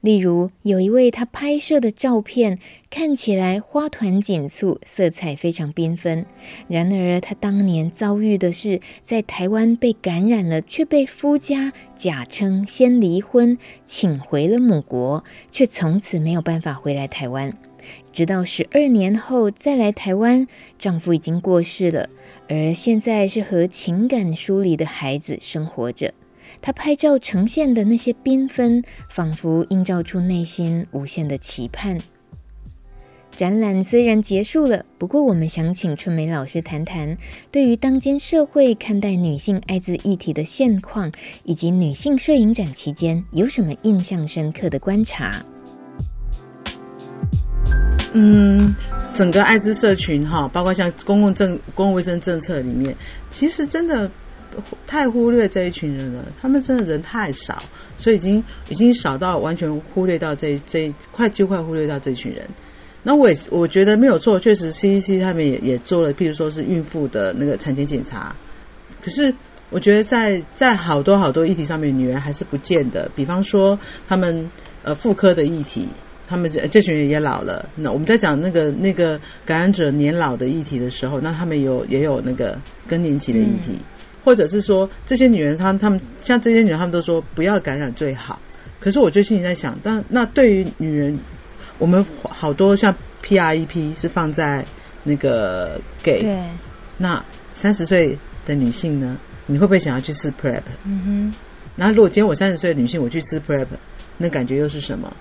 [0.00, 2.58] 例如，有一位他拍摄的照片
[2.88, 6.24] 看起来花团锦簇，色彩非常缤纷。
[6.68, 17.52] 然而，他当年遭遇的是在台湾被感染了，却被夫家假称先离婚，请回了母国，却从此没有办法回来台湾。
[18.16, 20.46] 直到十二年后再来台湾，
[20.78, 22.08] 丈夫已经过世了，
[22.48, 26.14] 而现在是和情感疏离的孩子生活着。
[26.62, 32.00] 她拍照呈现的那些缤纷，仿佛映照出内心无限的期盼。
[33.32, 37.18] 展览虽然结束了，不过我们想请春梅老师谈谈，
[37.50, 41.12] 对于当今社会看待女性艾滋议题的现况，
[41.44, 45.44] 以及女性摄影展期间有什么印象深刻的观察。
[48.18, 48.74] 嗯，
[49.12, 52.96] 整个艾滋社群哈，包括像公共政、公共卫生政策里面，
[53.30, 54.10] 其实真的
[54.86, 56.24] 太忽略这一群人了。
[56.40, 57.62] 他们真的人太少，
[57.98, 62.48] 所以已经已经少到完全忽略到这这快就快忽略到这群人。
[63.02, 68.34] 那我也我觉得没有错，确实 CDC 他们也也做了，譬如说是孕妇的那个产前检查。
[69.02, 69.34] 可是
[69.68, 73.10] 我觉得在在好多好多议题上面，女人还是不见得。
[73.14, 74.50] 比方说他们
[74.82, 75.88] 呃妇科的议题，
[76.26, 77.68] 他们这这群人也老了。
[77.76, 83.84] 那我们在讲那个那个感染者年老的议题的时候，那他们有也有那个更年期的议题，嗯、
[84.24, 88.40] 或者是说这些女人，她她们像这些女人，她们都说不要感染最好。
[88.80, 91.18] 可是我就心里在想，但那对于女人。
[91.78, 94.64] 我们好多像 PrEP 是放在
[95.04, 96.42] 那个对，
[96.96, 97.22] 那
[97.52, 100.62] 三十岁的女性呢，你会不会想要去吃 PrEP？
[100.84, 101.34] 嗯哼。
[101.76, 103.66] 然后如果今天我三十岁的女性我去吃 PrEP，
[104.16, 105.14] 那感觉又是什么？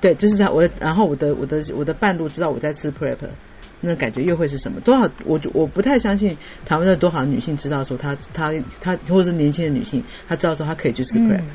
[0.00, 3.16] 对，就是在我的，然后我的我的我的半路知道我在吃 PrEP，
[3.80, 4.80] 那感觉又会是什么？
[4.80, 11.40] 多少我我不太相信台湾的多少女性知道说她她她或者是年轻的女性，她知道说她可以去吃 PrEP。
[11.40, 11.46] 嗯。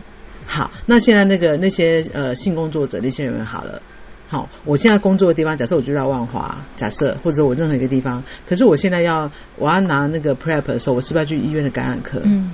[0.46, 3.82] 好，那现在那个那些呃性工作者那些人好了。
[4.28, 12.22] 好，我现在工作的地方，假设我就在万华，假设或者我任何一个地方，可是我现在要我要拿那个 PrEP 的时候，我是不是要去医院的感染科？
[12.24, 12.52] 嗯，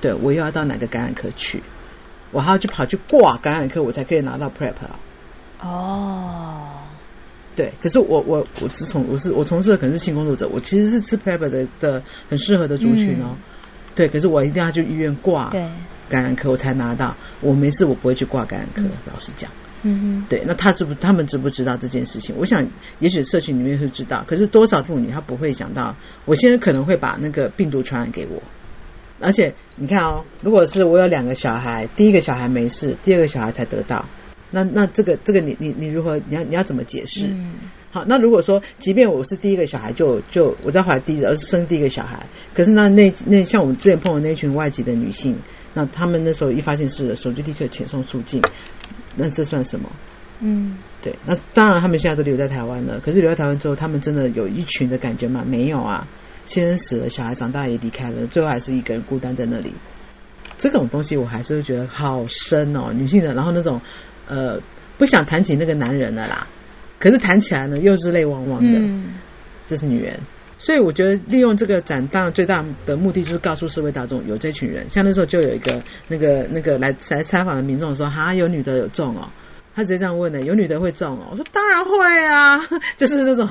[0.00, 1.62] 对，我又要到哪个感染科去？
[2.32, 4.98] 我还要去跑去挂感染科，我才可以拿到 PrEP 啊。
[5.62, 6.82] 哦，
[7.54, 13.32] 对，可是我我我自从我是我从事的可能是性工作者，我其实是吃 PrEP 的的很适合的族群哦。
[13.32, 13.38] 嗯、
[13.94, 15.50] 对，可是我一定要去医院挂
[16.08, 17.16] 感染科，我才拿到。
[17.40, 19.50] 我没事，我不会去挂感染科，嗯、老实讲。
[19.82, 20.94] 嗯哼，对，那他知不？
[20.94, 22.34] 他们知不知道这件事情？
[22.38, 28.42] 我想，也许社群里面会知道，可是多少妇女她不会想到，我现在可能会把那个病毒传染给我。
[29.20, 34.06] 而且你看哦，如果是我有两个小孩，第一个小孩没事，第二个小孩才得到，
[34.50, 36.18] 那那这个这个你你你如何？
[36.18, 37.26] 你要你要怎么解释？
[37.26, 37.54] 嗯，
[37.90, 45.36] 好，那如果说，即便我是第一个小孩就就我在怀第一，而是生第一个小孩，可是那那那像我们之前碰到那群外籍的女性，
[45.74, 48.42] 那她们那时候一发现是的时候，就立刻遣送出境。
[49.16, 49.90] 那这算什么？
[50.40, 53.00] 嗯，对，那当然他们现在都留在台湾了。
[53.00, 55.42] 可是留在台湾之后，他们真的有一群的感觉吗？
[55.46, 56.06] 没有啊，
[56.44, 59.72] 亲人死了，小孩长大也离开了，最后还是一个人孤单在那里。
[60.58, 63.80] 这种东西我还是会觉得好深哦，女性的，然后那种
[64.28, 64.58] 呃
[64.98, 66.46] 不想谈起那个男人了啦，
[66.98, 68.78] 可是谈起来呢又是泪汪汪的。
[68.78, 69.14] 嗯，
[69.64, 70.20] 这是女人。
[70.58, 74.88] 所以我觉得利用这个展，当然最大的目的就是告诉社会大众有这群人。
[74.88, 79.28] 像那时候就有一个那个那个来来采访的民众说：“哈，有女的有中哦。”
[79.76, 82.66] 他直接这样问的：“有女的会中哦？” 我说：“当然会啊，
[82.96, 83.46] 就是那种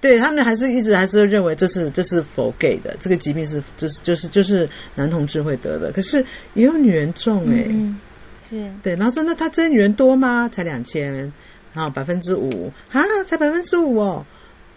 [0.00, 5.92] 对他们还是一直还是认为这是这是 for gay 的，这个疾病是就是就是就是男同志会得的。
[5.92, 6.24] 可是
[6.54, 8.00] 也有女人中哎、欸嗯，
[8.48, 8.96] 是对。
[8.96, 10.48] 然后说那他这些女人多吗？
[10.48, 11.32] 才两千，
[11.72, 14.26] 然后百分之五啊，才百分之五哦。”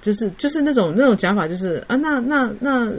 [0.02, 2.92] 就是就是那种那种讲法，就是啊，那那那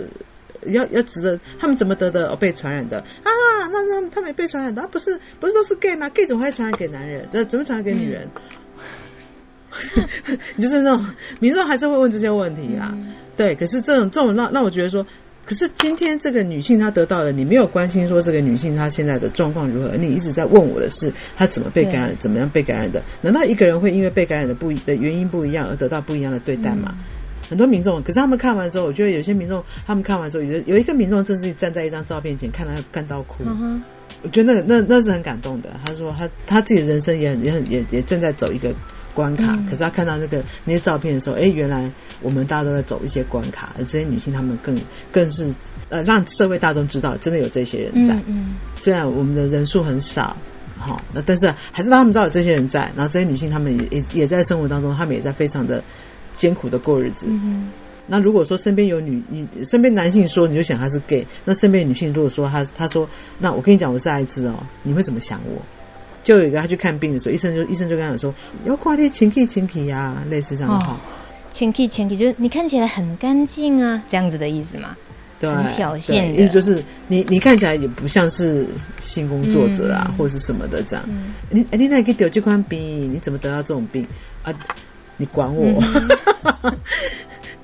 [0.66, 2.28] 要要值得他们怎么得的？
[2.30, 3.30] 哦，被传染的啊？
[3.70, 4.82] 那那他们被传染的？
[4.82, 7.28] 啊、不是不是都是 gay 吗？gay 怎么会传染给男人？
[7.30, 8.28] 那怎么传染给女人？
[9.96, 11.06] 嗯、 就是那种
[11.38, 12.90] 民众还是会问这些问题啦。
[12.92, 15.06] 嗯、对，可是这种这种让让我觉得说。
[15.46, 23.00] 可是今天这个女性她得到了，你没有关心说这个女性她现在的状况如何，你一直在问我的是她怎么被感染，怎么样被感染的？
[23.22, 26.96] 难道一个人会因为被感染的不的原因不一样而得到不一样的对待吗？
[26.96, 27.04] 嗯、
[27.48, 33.44] 很多民众，可是他们看完之后，我觉得有些民众他们看完之后，有有一个民众甚至站在一张照片前看到看到哭，
[34.22, 35.70] 我觉得那那那是很感动的。
[35.84, 38.74] 他说他他自己的人生也很也很也也正在走一个。
[39.16, 41.90] 关卡，嗯、可是他看到那个那些照片的时候，哎，原来
[42.20, 44.78] 我们大家都在走一些关卡，而这些女性她们更
[45.10, 45.54] 更是
[45.88, 48.14] 呃让社会大众知道，真的有这些人在。
[48.16, 50.36] 嗯，嗯虽然我们的人数很少，
[50.76, 55.82] 好、哦，那但是还是让他们知道有这些人在，然后这些女性她们也也也在生活当中，她们也在非常的
[56.36, 57.26] 艰苦的过日子。
[57.30, 57.70] 嗯，嗯
[58.08, 63.08] 那如果说身边有女你身边男性说你就想他是 gay，那身边女性如果说他他说
[63.38, 65.62] 那我跟你讲我是艾滋哦，你会怎么想我？
[66.26, 70.98] 就有一个他去看病的时候，医生就医生就跟他说，要挂点清气清气呀，类似这样的话。
[71.50, 74.96] 清气清气就是你看起来很干净啊，这样子的意思嘛？
[75.38, 78.66] 对，很挑衅意思就是你你看起来也不像是
[78.98, 81.04] 性工作者啊，嗯、或者是什么的这样。
[81.08, 84.04] 嗯、你你那可以得这款病，你怎么得到这种病
[84.42, 84.52] 啊？
[85.16, 85.80] 你管我？
[86.62, 86.72] 嗯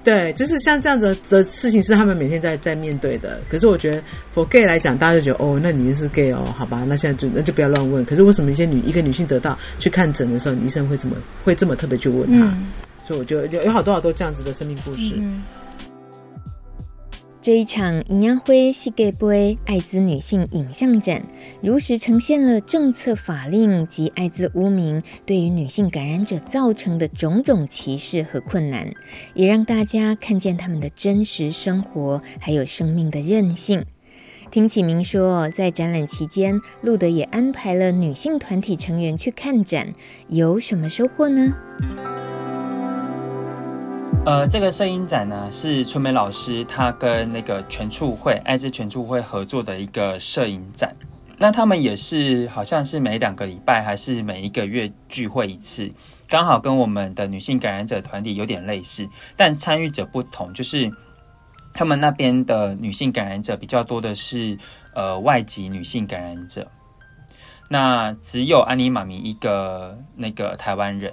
[0.05, 3.41] 对，就是像这样子的事情是他们每天在在面对的。
[3.49, 4.03] 可是我觉得
[4.35, 8.05] ，for gay 来讲，大家就觉得哦，那你是 gay 哦，好吧，那现在就那就不要乱问。
[8.05, 12.39] 可是为什么一些女一个女性得到去看诊的时候，医生会这么会这么特别去问她？
[12.39, 12.67] 嗯、
[13.03, 15.15] 所以我觉得有有好多好多这样子的生命故事。
[15.17, 15.43] 嗯
[17.43, 21.25] 这一场营养会系给杯艾滋女性影像展，
[21.61, 28.93] 如实呈现了政策法令及艾滋污名对于女性感染者造成的种种歧视和困难，
[29.35, 33.85] 也让大家看见他们的真实生活，还有生命的韧性。
[34.53, 39.93] 听启明说，在展览期间，路德也安排了女性团体成员去看展，
[40.29, 41.53] 有什么收获呢？
[44.25, 50.95] 呃，这个摄影展呢，是春梅老师他跟那个全促会爱滋全促会合作的一个摄影展。
[51.39, 55.91] 那他们也是好像是每两个礼拜还是每一个月聚会一次，
[56.29, 60.93] 刚好跟我们的女性感染者团体有点类似，但参与者不同，就是
[61.75, 64.57] 他们那边的女性感染者比较多的是
[64.95, 66.71] 呃外籍女性感染者，
[67.69, 71.13] 那只有安妮妈咪一个那个台湾人。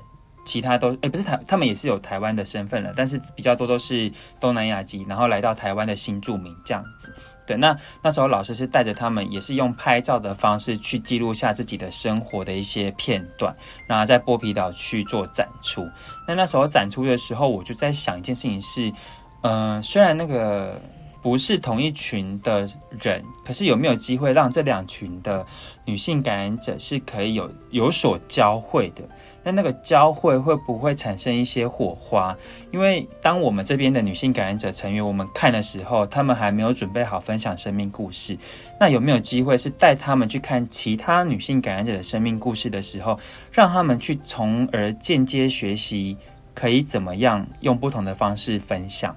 [0.50, 7.14] 其他都诶，不是台，他们也是有台湾的身份了，但是比较多都是东南亚籍，然后来到台湾的新住民这样子。
[7.46, 15.88] 对，那那时候老师是带着他们，也是用拍照的方式去记录下自己的生活的一些片段，然后在剥皮岛去做展出。
[16.28, 18.92] 那那时候展出的时候，我就在想一件事情是，
[19.42, 20.82] 嗯、虽然那个
[21.22, 22.68] 不是同一群的
[23.00, 25.46] 人，可是有没有机会让这两群的
[25.86, 29.04] 女性感染者是可以有有所交汇的？
[29.44, 32.36] 那那个交汇会不会产生一些火花？
[32.72, 38.38] 因为当我们这边的女性感染者成员，我们看的时候，他们还没有准备好分享生命故事。
[38.80, 43.20] 那有没有机会是带他们去看其他女性感染者的生命故事的时候，
[43.52, 46.16] 让他们去从而间接学习
[46.54, 49.16] 可以怎么样用不同的方式分享？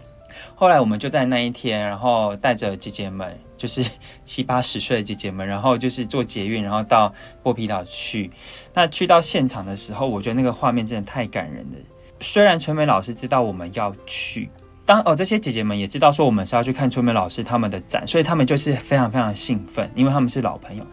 [0.55, 3.89] 后来我们就在那一天，然后带着姐姐们，就是
[4.25, 8.29] 七八十岁的姐姐们，然后就是坐捷运，然后到剥皮岛去。
[8.75, 11.79] 那去到现场的时候，我觉得那个画面真的太感人了。
[12.21, 14.51] 虽然春梅老师知道我们要去，
[14.85, 20.85] 当哦这些姐姐们也知道说我们是要去看春梅老师他们的展，所以他们就是非常非常兴奋，因为他们是老朋友。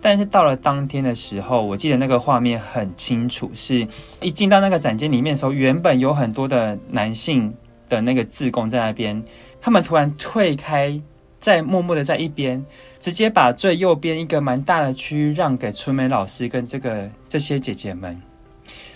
[0.00, 3.86] 但是到了当天的时候，我记得那个画面很清楚，是
[4.20, 7.54] 一进到那个展间里面的时候，原本有很多的男性。
[7.90, 9.20] 的那个志工在那边，
[9.60, 10.96] 他们突然退开，
[11.40, 12.64] 在默默的在一边，
[13.00, 18.20] 直接把最右边一个蛮大的区域让给春梅老师跟这个这些姐姐们，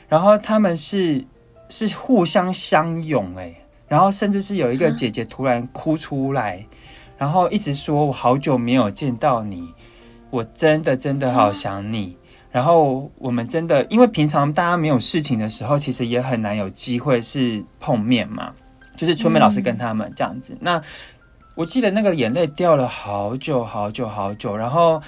[0.09, 1.24] 然后他们是
[1.70, 3.55] 是互相相拥哎，
[3.88, 6.64] 然后甚至是有一个姐姐突然哭出来，
[7.16, 9.66] 然后一直说：“我好久没有见到你，
[10.30, 12.16] 我真的真的好想你。”
[12.53, 18.53] 然后我们真的，因为平常大家没有事情的时候，其实也很难有机会是碰面嘛。
[18.97, 20.80] 就是春梅老师跟他们这样子，那
[21.55, 25.00] 我记得那个眼泪掉了好久好久好久，然后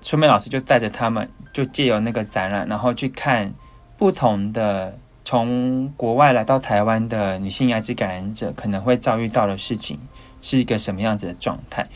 [0.00, 3.52] 春梅老师就带着他们，就借由那个展览，然后去看
[3.98, 9.98] 不同的从国外来到台湾的女性艾滋感染者可能会遭遇到的事情
[10.42, 11.88] 是一个什么样子的状态。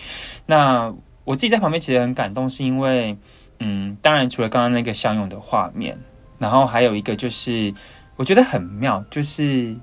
[0.45, 0.92] 那
[1.24, 3.16] 我自己在旁边其实很感动，是因为
[3.61, 5.97] 嗯，当然除了刚刚那个相拥的画面，
[6.38, 7.72] 然后还有一个就是
[8.16, 9.76] 我觉得很妙，就是。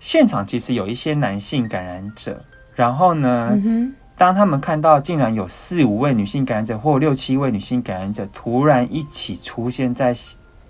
[0.00, 2.40] 现场其实有一些男性感染者，
[2.78, 10.14] 然后呢，嗯、当他们看到竟然有四五位女性感染者或六七位女性感染者突然一起出现在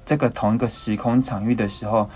[0.07, 2.09] 这个同一个时空场域的时候，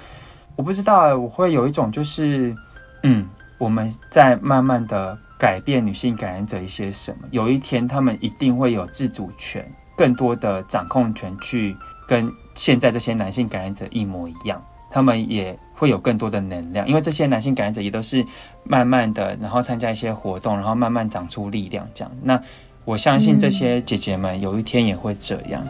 [0.57, 2.57] 我不知道，我会有一种就是，
[3.03, 3.29] 嗯，
[3.59, 11.77] 我们在慢慢的改变女性感染者一些什么，有一天他们一定会有自主权，更多的掌控权，去
[12.09, 14.65] 跟现在这些男性感染者一模一样。
[14.93, 18.25] 他们也会有更多的能量，因为这些男性感染者也都是
[18.63, 21.89] 慢慢的，然后参加一些活动，然后慢慢长出力量。
[21.95, 22.41] 这样，那
[22.85, 25.67] 我相信这些姐姐们有一天也会这样。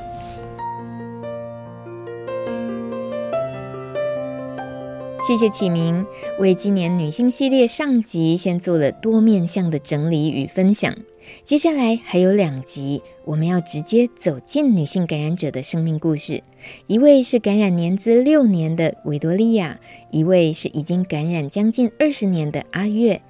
[5.25, 6.05] 谢谢启明
[6.41, 10.93] 为今年女性系列上集先做了多面向的整理与分享。
[11.45, 16.43] 接下来还有两集，我们要直接走进女性感染者的生命故事。
[16.87, 23.23] 一位是感染年资六年的维多利亚，一位是已经感染将近二十年的阿月。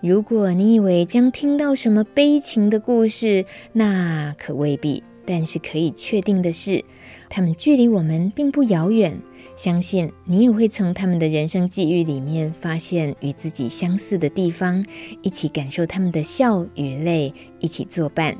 [0.00, 5.02] 如果你以为将听到什么悲情的故事，那可未必。
[5.26, 6.84] 但是可以确定的是，
[7.28, 9.20] 他们距离我们并不遥远。
[9.62, 14.82] 相信你也会从他们的人生际遇里面发现与自己相似的地方，
[15.20, 18.34] 一起感受他们的笑与泪，一起作伴。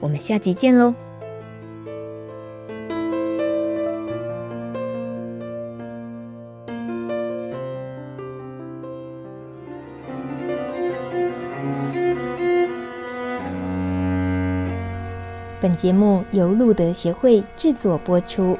[0.00, 0.94] 我们下集见喽！
[15.60, 18.56] 本节目由路德协会制作播出。